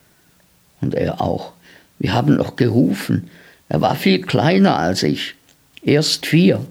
Und 0.81 0.95
er 0.95 1.21
auch. 1.21 1.53
Wir 1.99 2.13
haben 2.13 2.37
noch 2.37 2.57
gerufen. 2.57 3.31
Er 3.69 3.81
war 3.81 3.97
viel 3.97 4.23
kleiner 4.23 4.79
als 4.79 5.03
ich. 5.03 5.35
Erst 5.83 6.27
vier. 6.27 6.65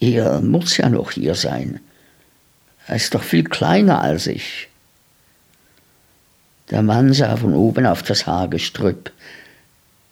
Er 0.00 0.40
muss 0.40 0.76
ja 0.76 0.88
noch 0.88 1.12
hier 1.12 1.34
sein. 1.34 1.80
Er 2.86 2.96
ist 2.96 3.14
doch 3.14 3.22
viel 3.22 3.44
kleiner 3.44 4.00
als 4.00 4.26
ich. 4.26 4.68
Der 6.70 6.82
Mann 6.82 7.12
sah 7.12 7.36
von 7.36 7.54
oben 7.54 7.86
auf 7.86 8.02
das 8.02 8.26
Haargestrüpp. 8.26 9.12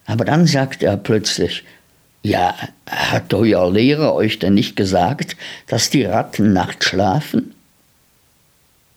Aber 0.07 0.25
dann 0.25 0.47
sagte 0.47 0.87
er 0.87 0.97
plötzlich, 0.97 1.65
ja, 2.23 2.55
hat 2.89 3.35
euer 3.35 3.71
Lehrer 3.71 4.15
euch 4.15 4.39
denn 4.39 4.55
nicht 4.55 4.77
gesagt, 4.77 5.37
dass 5.67 5.91
die 5.91 6.05
Ratten 6.05 6.53
nachts 6.53 6.87
schlafen? 6.87 7.54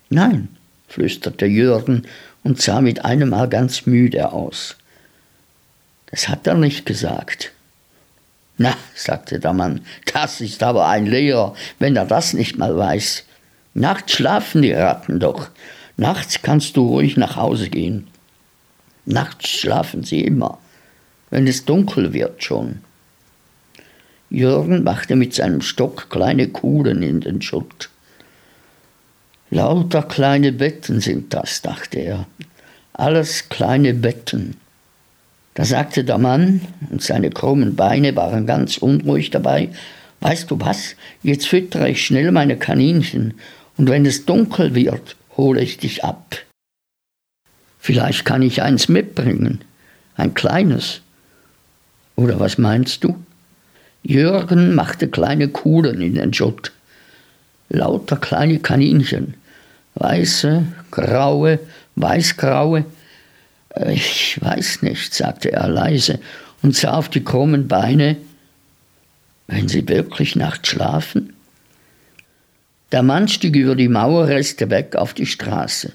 Nein, 0.09 0.49
flüsterte 0.87 1.45
Jürgen 1.45 2.03
und 2.43 2.61
sah 2.61 2.81
mit 2.81 3.05
einem 3.05 3.29
Mal 3.29 3.49
ganz 3.49 3.85
müde 3.85 4.31
aus. 4.31 4.75
Das 6.11 6.29
hat 6.29 6.47
er 6.47 6.55
nicht 6.55 6.85
gesagt. 6.85 7.51
Na, 8.57 8.75
sagte 8.95 9.39
der 9.39 9.53
Mann, 9.53 9.81
das 10.13 10.41
ist 10.41 10.63
aber 10.63 10.87
ein 10.87 11.05
Lehrer, 11.05 11.55
wenn 11.79 11.95
er 11.95 12.05
das 12.05 12.33
nicht 12.33 12.57
mal 12.57 12.75
weiß. 12.75 13.23
Nachts 13.73 14.13
schlafen 14.13 14.61
die 14.61 14.71
Ratten 14.71 15.19
doch. 15.19 15.49
Nachts 15.97 16.41
kannst 16.41 16.77
du 16.77 16.87
ruhig 16.87 17.17
nach 17.17 17.35
Hause 17.35 17.69
gehen. 17.69 18.07
Nachts 19.05 19.49
schlafen 19.49 20.03
sie 20.03 20.21
immer 20.21 20.57
wenn 21.29 21.47
es 21.47 21.65
dunkel 21.65 22.13
wird 22.13 22.43
schon. 22.43 22.79
Jürgen 24.29 24.83
machte 24.83 25.15
mit 25.15 25.33
seinem 25.33 25.61
Stock 25.61 26.09
kleine 26.09 26.49
Kuhlen 26.49 27.01
in 27.01 27.21
den 27.21 27.41
Schutt. 27.41 27.89
Lauter 29.49 30.03
kleine 30.03 30.51
Betten 30.51 30.99
sind 30.99 31.33
das, 31.33 31.61
dachte 31.61 31.99
er. 31.99 32.27
Alles 32.93 33.47
kleine 33.49 33.93
Betten. 33.93 34.57
Da 35.53 35.63
sagte 35.63 36.03
der 36.03 36.17
Mann, 36.17 36.61
und 36.89 37.01
seine 37.01 37.29
krummen 37.29 37.75
Beine 37.75 38.15
waren 38.15 38.45
ganz 38.45 38.77
unruhig 38.77 39.31
dabei, 39.31 39.69
weißt 40.19 40.51
du 40.51 40.59
was, 40.59 40.95
jetzt 41.23 41.47
füttere 41.47 41.89
ich 41.89 42.05
schnell 42.05 42.31
meine 42.31 42.57
Kaninchen, 42.57 43.35
und 43.77 43.89
wenn 43.89 44.05
es 44.05 44.25
dunkel 44.25 44.75
wird, 44.75 45.15
hole 45.37 45.61
ich 45.61 45.77
dich 45.77 46.03
ab. 46.03 46.37
Vielleicht 47.79 48.25
kann 48.25 48.41
ich 48.41 48.61
eins 48.61 48.89
mitbringen, 48.89 49.61
ein 50.15 50.33
kleines. 50.33 51.01
Oder 52.15 52.39
was 52.39 52.57
meinst 52.57 53.03
du? 53.03 53.15
Jürgen 54.03 54.75
machte 54.75 55.07
kleine 55.07 55.47
Kuhlen 55.47 56.01
in 56.01 56.15
den 56.15 56.33
Schutt. 56.33 56.71
Lauter 57.70 58.18
kleine 58.18 58.59
Kaninchen. 58.59 59.36
Weiße, 59.95 60.63
graue, 60.91 61.59
weißgraue. 61.95 62.86
Äh, 63.76 63.93
ich 63.93 64.38
weiß 64.41 64.84
nicht, 64.84 65.13
sagte 65.13 65.51
er 65.51 65.68
leise 65.68 66.20
und 66.61 66.76
sah 66.76 66.93
auf 66.93 67.09
die 67.09 67.24
krummen 67.24 67.68
Beine. 67.68 68.18
Wenn 69.47 69.68
sie 69.68 69.88
wirklich 69.88 70.36
nachts 70.36 70.70
schlafen? 70.70 71.34
Der 72.91 73.03
Mann 73.03 73.28
stieg 73.28 73.55
über 73.55 73.76
die 73.76 73.89
Mauerreste 73.89 74.70
weg 74.70 74.95
auf 74.95 75.13
die 75.13 75.26
Straße. 75.26 75.93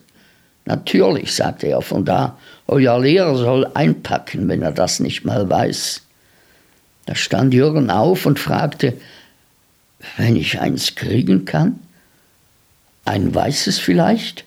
Natürlich, 0.64 1.34
sagte 1.34 1.66
er 1.66 1.82
von 1.82 2.04
da, 2.04 2.38
euer 2.66 3.00
Lehrer 3.00 3.36
soll 3.36 3.66
einpacken, 3.74 4.48
wenn 4.48 4.62
er 4.62 4.72
das 4.72 5.00
nicht 5.00 5.24
mal 5.24 5.48
weiß. 5.48 6.02
Da 7.06 7.14
stand 7.14 7.52
Jürgen 7.52 7.90
auf 7.90 8.26
und 8.26 8.38
fragte, 8.38 8.94
wenn 10.16 10.36
ich 10.36 10.60
eins 10.60 10.94
kriegen 10.94 11.44
kann? 11.44 11.78
Ein 13.04 13.34
weißes 13.34 13.78
vielleicht? 13.78 14.44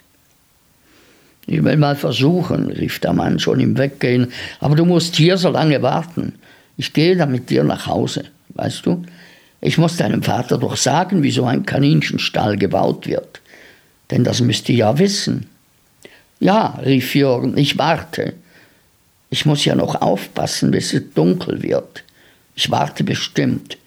Ich 1.48 1.64
will 1.64 1.78
mal 1.78 1.96
versuchen, 1.96 2.72
rief 2.72 3.00
der 3.00 3.14
Mann 3.14 3.40
schon 3.40 3.60
im 3.60 3.78
Weggehen, 3.78 4.32
aber 4.60 4.76
du 4.76 4.86
musst 4.86 5.16
hier 5.16 5.38
so 5.38 5.50
lange 5.50 5.82
warten. 5.82 6.34
Ich 6.78 6.94
gehe 6.94 7.16
dann 7.16 7.32
mit 7.32 7.50
dir 7.50 7.64
nach 7.64 7.86
Hause, 7.86 8.26
weißt 8.50 8.86
du? 8.86 9.04
Ich 9.62 9.78
muss 9.78 9.98
deinem 9.98 10.24
Vater 10.24 10.58
doch 10.58 10.76
sagen, 10.76 11.24
wie 11.24 11.32
so 11.32 11.46
ein 11.46 11.66
Kaninchenstall 11.66 12.58
gebaut 12.58 13.08
wird. 13.08 13.42
Denn 14.12 14.24
das 14.24 14.42
müsst 14.42 14.70
ihr 14.70 14.76
ja 14.76 14.98
wissen. 14.98 15.48
Ja, 16.40 16.80
rief 16.84 17.16
Jürgen, 17.16 17.58
ich 17.58 17.78
warte. 17.78 18.34
Ich 19.30 19.46
muss 19.46 19.66
ja 19.66 19.76
noch 19.76 20.02
aufpassen, 20.02 20.72
bis 20.72 20.94
es 20.94 21.14
dunkel 21.14 21.64
wird. 21.64 22.04
Ich 22.56 22.70
warte 22.72 23.04
bestimmt. 23.04 23.78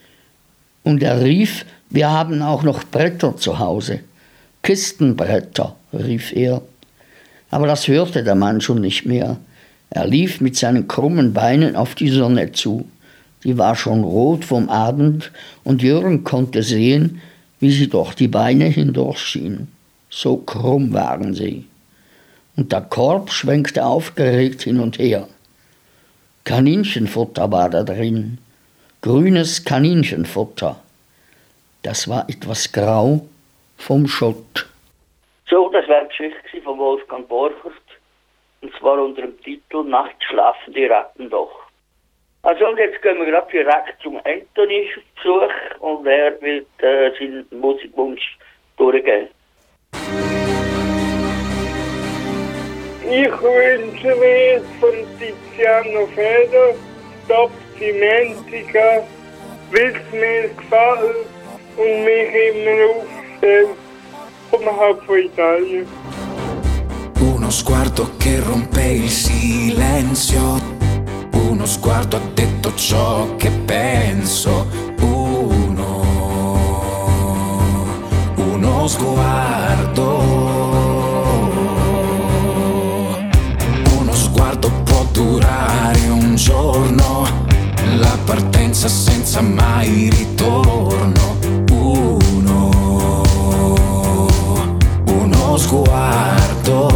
Und 0.82 1.02
er 1.02 1.22
rief, 1.22 1.64
wir 1.90 2.10
haben 2.10 2.42
auch 2.42 2.62
noch 2.62 2.84
Bretter 2.84 3.36
zu 3.36 3.58
Hause. 3.58 4.00
Kistenbretter, 4.62 5.76
rief 5.92 6.32
er. 6.34 6.62
Aber 7.50 7.66
das 7.66 7.88
hörte 7.88 8.22
der 8.22 8.34
Mann 8.34 8.60
schon 8.60 8.80
nicht 8.80 9.06
mehr. 9.06 9.38
Er 9.90 10.06
lief 10.06 10.40
mit 10.40 10.56
seinen 10.56 10.86
krummen 10.86 11.32
Beinen 11.32 11.76
auf 11.76 11.94
die 11.94 12.10
Sonne 12.10 12.52
zu. 12.52 12.86
Die 13.44 13.56
war 13.56 13.76
schon 13.76 14.04
rot 14.04 14.44
vom 14.44 14.68
Abend 14.68 15.32
und 15.64 15.82
Jürgen 15.82 16.24
konnte 16.24 16.62
sehen, 16.62 17.22
wie 17.60 17.70
sie 17.70 17.88
durch 17.88 18.14
die 18.14 18.28
Beine 18.28 18.66
hindurch 18.66 19.18
schien. 19.18 19.68
So 20.10 20.36
krumm 20.36 20.92
waren 20.92 21.34
sie. 21.34 21.64
Und 22.56 22.72
der 22.72 22.82
Korb 22.82 23.30
schwenkte 23.30 23.86
aufgeregt 23.86 24.62
hin 24.62 24.80
und 24.80 24.98
her. 24.98 25.28
Kaninchenfutter 26.44 27.50
war 27.50 27.70
da 27.70 27.84
drin 27.84 28.38
grünes 29.02 29.64
Kaninchenfutter. 29.64 30.80
Das 31.82 32.08
war 32.08 32.28
etwas 32.28 32.72
grau 32.72 33.26
vom 33.76 34.06
Schott. 34.06 34.66
So, 35.48 35.70
das 35.70 35.88
war 35.88 36.02
die 36.04 36.08
Geschichte 36.08 36.62
von 36.62 36.78
Wolfgang 36.78 37.26
Borchert. 37.28 37.72
Und 38.60 38.72
zwar 38.78 39.02
unter 39.02 39.22
dem 39.22 39.40
Titel 39.42 39.84
Nachts 39.84 40.24
schlafen 40.28 40.74
die 40.74 40.86
Ratten 40.86 41.30
doch. 41.30 41.52
Also 42.42 42.66
und 42.66 42.78
jetzt 42.78 43.00
gehen 43.02 43.18
wir 43.18 43.26
gerade 43.26 43.50
direkt 43.50 44.02
zum 44.02 44.16
Anthony 44.24 44.88
Besuch 45.16 45.80
und 45.80 46.06
er 46.06 46.40
wird 46.40 46.66
äh, 46.78 47.10
seinen 47.18 47.46
Musikwunsch 47.50 48.38
durchgehen. 48.76 49.28
Ich 53.10 53.42
wünsche 53.42 54.14
mir 54.16 54.62
von 54.80 54.94
Tiziano 55.18 56.06
Feder 56.08 56.74
Stop 57.24 57.50
dimentica, 57.78 59.02
wist 59.70 60.04
mijn 60.12 60.48
vader 60.68 61.14
en 61.76 62.02
mijn 62.64 62.80
hoofdstijl 62.80 63.76
omhoog 64.48 65.04
voor 65.06 65.18
Italië. 65.18 65.86
Uno 67.20 67.50
sguardo 67.50 68.08
che 68.18 68.40
rompe 68.40 68.82
il 68.82 69.10
silenzio, 69.10 70.60
uno 71.32 71.66
sguardo 71.66 72.16
ha 72.16 72.20
detto 72.34 72.74
ciò 72.74 73.36
che 73.36 73.50
penso, 73.50 74.66
uno, 75.00 76.04
uno 78.36 78.88
sguardo. 78.88 80.48
può 84.98 85.04
durare 85.12 86.08
un 86.08 86.34
giorno 86.34 87.37
la 88.08 88.16
partenza 88.24 88.88
senza 88.88 89.42
mai 89.42 90.08
ritorno. 90.10 91.36
Uno, 91.70 93.22
uno 95.06 95.56
sguardo. 95.56 96.86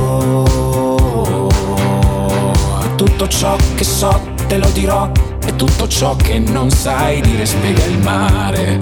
Tutto 2.96 3.28
ciò 3.28 3.56
che 3.74 3.84
so 3.84 4.20
te 4.46 4.56
lo 4.56 4.68
dirò 4.70 5.10
e 5.44 5.56
tutto 5.56 5.86
ciò 5.86 6.16
che 6.16 6.38
non 6.38 6.70
sai 6.70 7.20
dire 7.20 7.44
spiega 7.44 7.84
il 7.84 7.98
mare. 7.98 8.78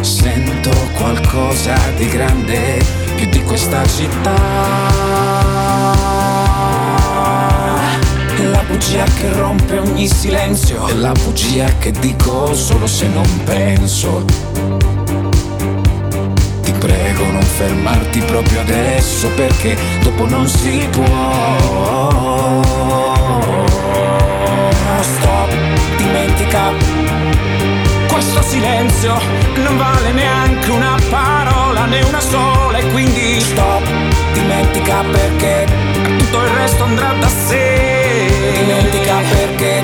Sento 0.00 0.70
qualcosa 0.96 1.74
di 1.96 2.08
grande 2.08 2.84
più 3.16 3.28
di 3.28 3.42
questa 3.42 3.84
città. 3.86 5.59
Bugia 8.70 9.02
che 9.02 9.32
rompe 9.32 9.78
ogni 9.78 10.06
silenzio 10.06 10.86
è 10.86 10.92
la 10.94 11.10
bugia 11.10 11.66
che 11.78 11.90
dico 11.90 12.54
solo 12.54 12.86
se 12.86 13.08
non 13.08 13.26
penso. 13.44 14.24
Ti 16.62 16.72
prego 16.78 17.24
non 17.32 17.42
fermarti 17.42 18.20
proprio 18.20 18.60
adesso 18.60 19.28
perché 19.34 19.76
dopo 20.02 20.24
non 20.28 20.46
si 20.46 20.86
può. 20.90 22.62
Stop, 25.00 25.50
dimentica 25.96 26.72
questo 28.06 28.42
silenzio 28.42 29.18
non 29.56 29.76
vale 29.78 30.12
neanche 30.12 30.70
una 30.70 30.96
parola 31.10 31.86
né 31.86 32.02
una 32.02 32.20
sola 32.20 32.78
e 32.78 32.88
quindi 32.90 33.40
stop, 33.40 33.82
dimentica 34.32 35.02
perché 35.10 35.66
tutto 36.18 36.44
il 36.44 36.50
resto 36.50 36.84
andrà 36.84 37.12
da 37.18 37.28
sé. 37.28 37.99
Dimentica 38.70 39.20
perché, 39.28 39.79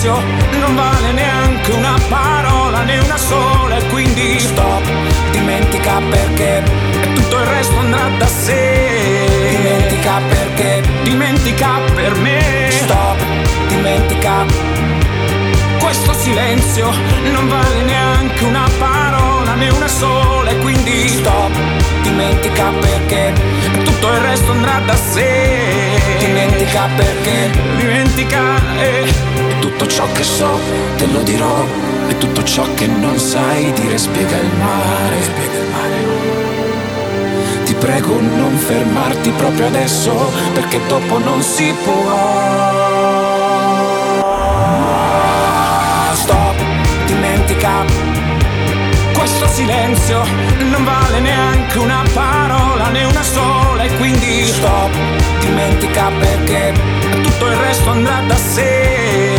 silenzio 0.00 0.58
non 0.58 0.74
vale 0.74 1.12
neanche 1.12 1.72
una 1.72 1.98
parola 2.08 2.82
né 2.84 2.98
una 3.00 3.18
sola 3.18 3.76
e 3.76 3.86
quindi 3.88 4.38
stop 4.38 4.82
dimentica 5.30 6.00
perché 6.08 6.62
tutto 7.14 7.36
il 7.36 7.44
resto 7.44 7.78
andrà 7.78 8.08
da 8.16 8.26
sé. 8.26 8.88
Dimentica 9.50 10.20
perché 10.28 10.82
dimentica 11.02 11.80
per 11.94 12.14
me. 12.14 12.68
Stop 12.70 13.18
dimentica. 13.68 14.46
Questo 15.78 16.14
silenzio 16.14 16.90
non 17.32 17.48
vale 17.48 17.82
neanche 17.82 18.44
una 18.44 18.68
parola 18.78 19.54
né 19.54 19.68
una 19.68 19.88
sola 19.88 20.50
e 20.50 20.58
quindi 20.58 21.08
stop 21.08 21.50
dimentica 22.02 22.70
perché 22.80 23.32
tutto 23.84 24.12
il 24.12 24.20
resto 24.20 24.52
andrà 24.52 24.80
da 24.86 24.96
sé. 24.96 25.58
Dimentica 26.18 26.88
perché 26.96 27.50
dimentica 27.76 28.78
e 28.78 29.49
tutto 29.60 29.86
ciò 29.86 30.06
che 30.12 30.24
so 30.24 30.58
te 30.96 31.06
lo 31.06 31.22
dirò. 31.22 31.64
E 32.08 32.18
tutto 32.18 32.42
ciò 32.42 32.64
che 32.74 32.86
non 32.86 33.18
sai 33.18 33.72
dire 33.72 33.96
spiega 33.96 34.36
il 34.36 34.50
mare. 34.58 35.22
Spiega 35.22 35.58
il 35.58 35.68
mare. 35.70 35.98
Ti 37.64 37.74
prego 37.74 38.20
non 38.20 38.56
fermarti 38.56 39.30
proprio 39.30 39.66
adesso 39.66 40.12
perché 40.54 40.80
dopo 40.88 41.18
non 41.18 41.40
si 41.42 41.72
può. 41.84 42.18
Stop 46.14 46.56
dimentica. 47.06 47.84
Questo 49.12 49.46
silenzio 49.48 50.24
non 50.70 50.84
vale 50.84 51.20
neanche 51.20 51.78
una 51.78 52.02
parola 52.12 52.88
né 52.88 53.04
una 53.04 53.22
sola 53.22 53.82
e 53.84 53.94
quindi 53.96 54.46
stop 54.46 54.90
dimentica 55.40 56.10
perché 56.18 56.72
tutto 57.22 57.46
il 57.46 57.56
resto 57.56 57.90
andrà 57.90 58.22
da 58.26 58.36
sé 58.36 59.29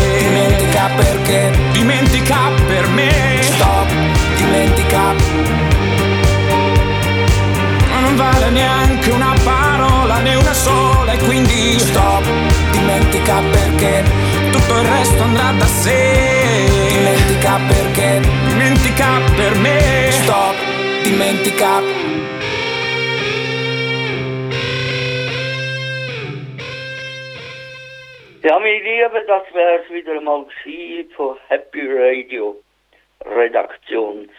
dimentica 0.72 0.90
perché. 0.96 1.52
Dimentica 1.74 2.38
per 2.68 2.88
me. 2.90 3.40
Stop 3.42 3.88
dimentica. 4.38 5.14
Non 8.02 8.16
vale 8.16 8.50
neanche 8.50 9.12
una 9.12 9.34
parola 9.44 10.20
né 10.20 10.36
una 10.36 10.54
sola 10.54 11.12
e 11.12 11.18
quindi 11.18 11.78
stop 11.78 12.24
dimentica 12.72 13.42
perché. 13.52 14.04
tutto 14.52 14.80
il 14.80 14.88
resto 14.88 15.24
andrà 15.24 15.52
da 15.52 15.66
sé. 15.66 16.70
Dimentica 16.88 17.60
perché. 17.68 18.22
Dimentica 18.48 19.08
per 19.36 19.56
me. 19.58 20.10
Stop 20.10 20.56
dimentica 21.04 22.01
Meine 28.72 28.84
Lieben, 28.84 29.28
das 29.28 29.54
wäre 29.54 29.84
es 29.84 29.90
wieder 29.90 30.22
mal 30.22 30.46
von 31.18 31.38
Happy 31.50 31.92
Radio 31.92 32.56
Redaktion. 33.26 34.30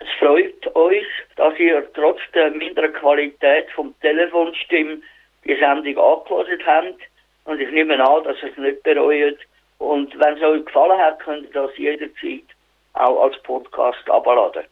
Es 0.00 0.08
freut 0.18 0.74
euch, 0.74 1.06
dass 1.36 1.56
ihr 1.60 1.86
trotz 1.92 2.18
der 2.34 2.50
minderen 2.50 2.92
Qualität 2.92 3.70
vom 3.70 3.94
Telefonstimme 4.00 5.00
die 5.44 5.54
Sendung 5.54 5.96
angehört 5.96 6.66
habt. 6.66 7.02
Und 7.44 7.60
ich 7.60 7.70
nehme 7.70 8.04
an, 8.04 8.24
dass 8.24 8.42
ihr 8.42 8.50
es 8.50 8.56
nicht 8.56 8.82
bereut. 8.82 9.38
Und 9.78 10.18
wenn 10.18 10.36
es 10.36 10.42
euch 10.42 10.64
gefallen 10.64 10.98
hat, 10.98 11.20
könnt 11.20 11.44
ihr 11.44 11.62
das 11.62 11.78
jederzeit 11.78 12.48
auch 12.94 13.22
als 13.22 13.40
Podcast 13.44 14.10
abladen. 14.10 14.64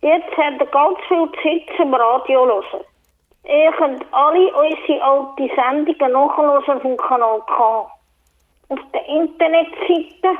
Jetzt 0.00 0.34
habt 0.38 0.62
ihr 0.62 0.66
ganz 0.68 0.98
viel 1.08 1.28
Zeit 1.42 1.76
zum 1.76 1.92
Radio 1.92 2.46
hören. 2.46 2.84
Ihr 3.44 3.72
könnt 3.72 4.02
alle 4.12 4.50
unsere 4.54 5.02
alten 5.02 5.50
Sendungen 5.54 6.12
nachhören 6.12 6.80
vom 6.80 6.96
Kanal 6.96 7.42
K. 7.46 7.99
Auf 8.70 8.78
der 8.94 9.04
Internetseite 9.08 10.38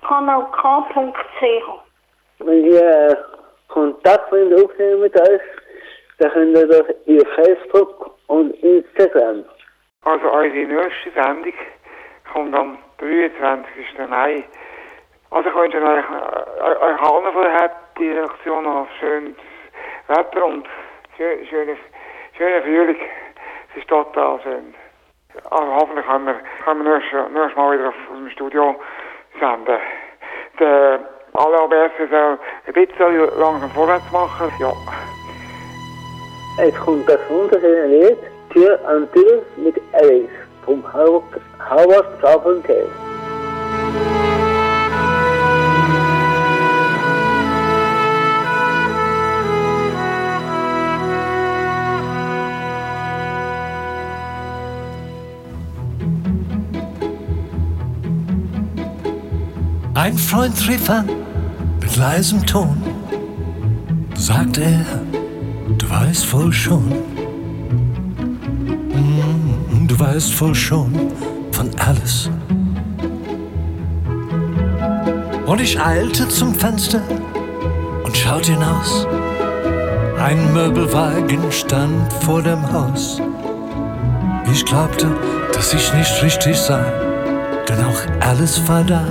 kanalk.ch. 0.00 1.42
Wenn 2.38 2.64
ihr 2.64 3.10
äh, 3.10 3.16
Kontakt 3.68 4.32
wollt 4.32 4.64
aufnehmen 4.64 5.02
mit 5.02 5.14
uns, 5.20 5.42
dann 6.16 6.30
könnt 6.30 6.56
ihr 6.56 6.66
das 6.66 6.86
über 7.04 7.26
Facebook 7.34 8.16
und 8.28 8.52
Instagram. 8.62 9.44
Also 10.02 10.30
unsere 10.30 10.64
nächste 10.66 11.10
Sendung 11.14 11.52
kommt 12.32 12.54
am 12.54 12.78
23. 12.98 14.08
Mai. 14.08 14.44
Also 15.30 15.50
ich 15.50 15.54
wünsche 15.54 15.76
euch, 15.76 16.04
äh, 16.04 16.84
euch 16.84 17.00
allen 17.02 17.32
von 17.34 17.42
der 17.42 17.52
Happy 17.52 18.12
Reaktion 18.12 18.64
noch 18.64 18.88
schönes 18.98 19.36
Wetter 20.06 20.42
und 20.42 20.66
schön, 21.18 21.46
schöne, 21.48 21.76
schöne 22.34 22.62
Frühling. 22.62 22.96
Es 23.72 23.82
ist 23.82 23.88
total 23.88 24.40
schön. 24.40 24.74
Also 25.50 25.74
hoffentlich 25.74 26.06
können 26.06 26.26
wir, 26.26 26.34
können 26.64 26.84
wir 26.84 26.98
nächstes, 26.98 27.30
nächstes 27.32 27.56
Mal 27.56 27.78
wieder 27.78 27.88
auf 27.88 27.94
dem 28.12 28.30
Studio 28.30 28.76
senden. 29.40 29.78
Der 30.58 31.00
alle 31.34 31.60
Alberten 31.60 32.08
soll 32.10 32.38
ein 32.66 32.72
bisschen 32.72 33.38
langsam 33.38 33.70
vorwärts 33.70 34.10
machen. 34.12 34.52
Ja. 34.58 34.72
Es 36.60 36.74
kommt 36.76 37.08
das 37.08 37.20
wunderschöne 37.28 37.86
Lied 37.86 38.18
Tür 38.52 38.80
an 38.86 39.08
Tür 39.12 39.42
mit 39.56 39.76
Alice 39.92 40.30
vom 40.64 40.82
Howard, 40.92 41.22
Howard 41.70 42.20
Carpenter. 42.20 43.07
Ein 59.98 60.16
Freund 60.16 60.54
rief 60.68 60.88
an 60.88 61.08
mit 61.80 61.96
leisem 61.96 62.46
Ton, 62.46 62.80
sagte 64.14 64.62
er, 64.62 64.86
du 65.76 65.90
weißt 65.90 66.32
wohl 66.32 66.52
schon, 66.52 66.86
mm, 68.94 69.88
du 69.88 69.98
weißt 69.98 70.34
voll 70.34 70.54
schon 70.54 70.92
von 71.50 71.68
Alice. 71.80 72.30
Und 75.46 75.60
ich 75.60 75.80
eilte 75.80 76.28
zum 76.28 76.54
Fenster 76.54 77.02
und 78.04 78.16
schaute 78.16 78.52
hinaus. 78.52 79.04
Ein 80.20 80.52
Möbelwagen 80.54 81.50
stand 81.50 82.12
vor 82.20 82.40
dem 82.40 82.62
Haus. 82.72 83.20
Ich 84.52 84.64
glaubte, 84.64 85.08
dass 85.52 85.74
ich 85.74 85.92
nicht 85.92 86.22
richtig 86.22 86.56
sah, 86.56 86.84
denn 87.68 87.84
auch 87.84 88.00
Alice 88.20 88.62
war 88.68 88.84
da. 88.84 89.04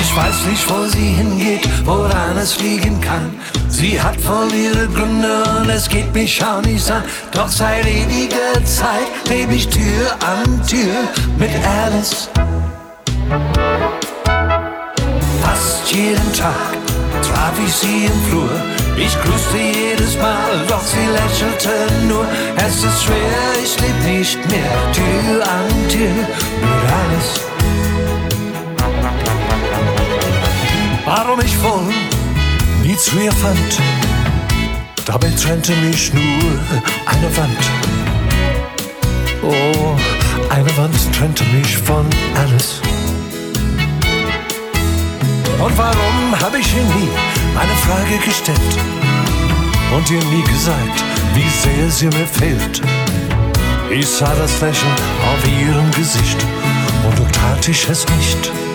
Ich 0.00 0.16
weiß 0.16 0.46
nicht, 0.46 0.70
wo 0.70 0.86
sie 0.86 1.12
hingeht, 1.20 1.68
woran 1.84 2.36
es 2.36 2.60
liegen 2.60 3.00
kann. 3.00 3.34
Sie 3.68 4.00
hat 4.00 4.20
voll 4.20 4.52
ihre 4.54 4.86
Gründe 4.88 5.42
und 5.58 5.68
es 5.68 5.88
geht 5.88 6.12
mich 6.14 6.44
auch 6.44 6.62
nicht 6.62 6.88
an. 6.90 7.02
Doch 7.32 7.48
seit 7.48 7.84
ewiger 7.84 8.64
Zeit 8.64 9.08
lebe 9.28 9.54
ich 9.54 9.68
Tür 9.68 10.06
an 10.24 10.62
Tür 10.66 10.94
mit 11.36 11.50
Alice. 11.66 12.28
Fast 15.42 15.92
jeden 15.92 16.32
Tag 16.32 16.76
traf 17.22 17.54
ich 17.66 17.74
sie 17.74 18.06
im 18.06 18.22
Flur. 18.28 18.50
Ich 18.96 19.14
grüßte 19.22 19.58
jedes 19.58 20.16
Mal, 20.18 20.64
doch 20.68 20.82
sie 20.82 21.06
lächelte 21.18 22.06
nur. 22.06 22.26
Es 22.56 22.84
ist 22.84 23.04
schwer, 23.04 23.62
ich 23.62 23.80
leb 23.80 24.18
nicht 24.18 24.38
mehr 24.48 24.92
Tür 24.92 25.42
an 25.42 25.88
Tür 25.88 26.14
mit 26.62 26.92
Alice. 27.00 27.48
Warum 31.10 31.40
ich 31.40 31.56
wohl 31.62 31.88
zu 32.98 33.18
ihr 33.18 33.32
fand, 33.32 33.80
dabei 35.06 35.30
trennte 35.30 35.72
mich 35.76 36.12
nur 36.12 36.22
eine 37.06 37.34
Wand. 37.34 37.58
Oh, 39.42 39.96
eine 40.50 40.76
Wand 40.76 40.96
trennte 41.14 41.44
mich 41.44 41.78
von 41.78 42.04
Alice. 42.34 42.82
Und 45.58 45.78
warum 45.78 46.40
habe 46.42 46.58
ich 46.58 46.76
ihr 46.76 46.82
nie 46.82 47.08
eine 47.58 47.76
Frage 47.86 48.18
gestellt 48.22 48.76
und 49.96 50.10
ihr 50.10 50.22
nie 50.24 50.44
gesagt, 50.44 51.02
wie 51.32 51.48
sehr 51.48 51.90
sie 51.90 52.06
mir 52.06 52.26
fehlt? 52.26 52.82
Ich 53.90 54.06
sah 54.06 54.34
das 54.34 54.60
Lächeln 54.60 54.92
auf 55.24 55.42
ihrem 55.48 55.90
Gesicht 55.92 56.38
und 57.06 57.18
doch 57.18 57.30
tat 57.32 57.66
ich 57.66 57.88
es 57.88 58.06
nicht. 58.18 58.67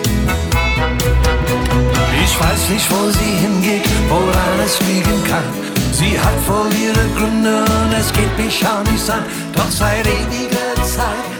Ich 2.34 2.40
weiß 2.40 2.68
nicht, 2.70 2.90
wo 2.90 3.10
sie 3.10 3.46
hingeht, 3.46 3.88
woran 4.08 4.58
es 4.64 4.80
liegen 4.88 5.22
kann. 5.22 5.44
Sie 5.92 6.18
hat 6.18 6.48
wohl 6.48 6.68
ihre 6.74 7.08
Gründe 7.16 7.60
und 7.60 7.92
es 7.96 8.12
geht 8.12 8.36
mich 8.36 8.66
auch 8.66 8.82
nicht 8.90 9.08
an. 9.08 9.24
Doch 9.52 9.70
seit 9.70 10.04
ewiger 10.04 10.74
Zeit 10.82 11.34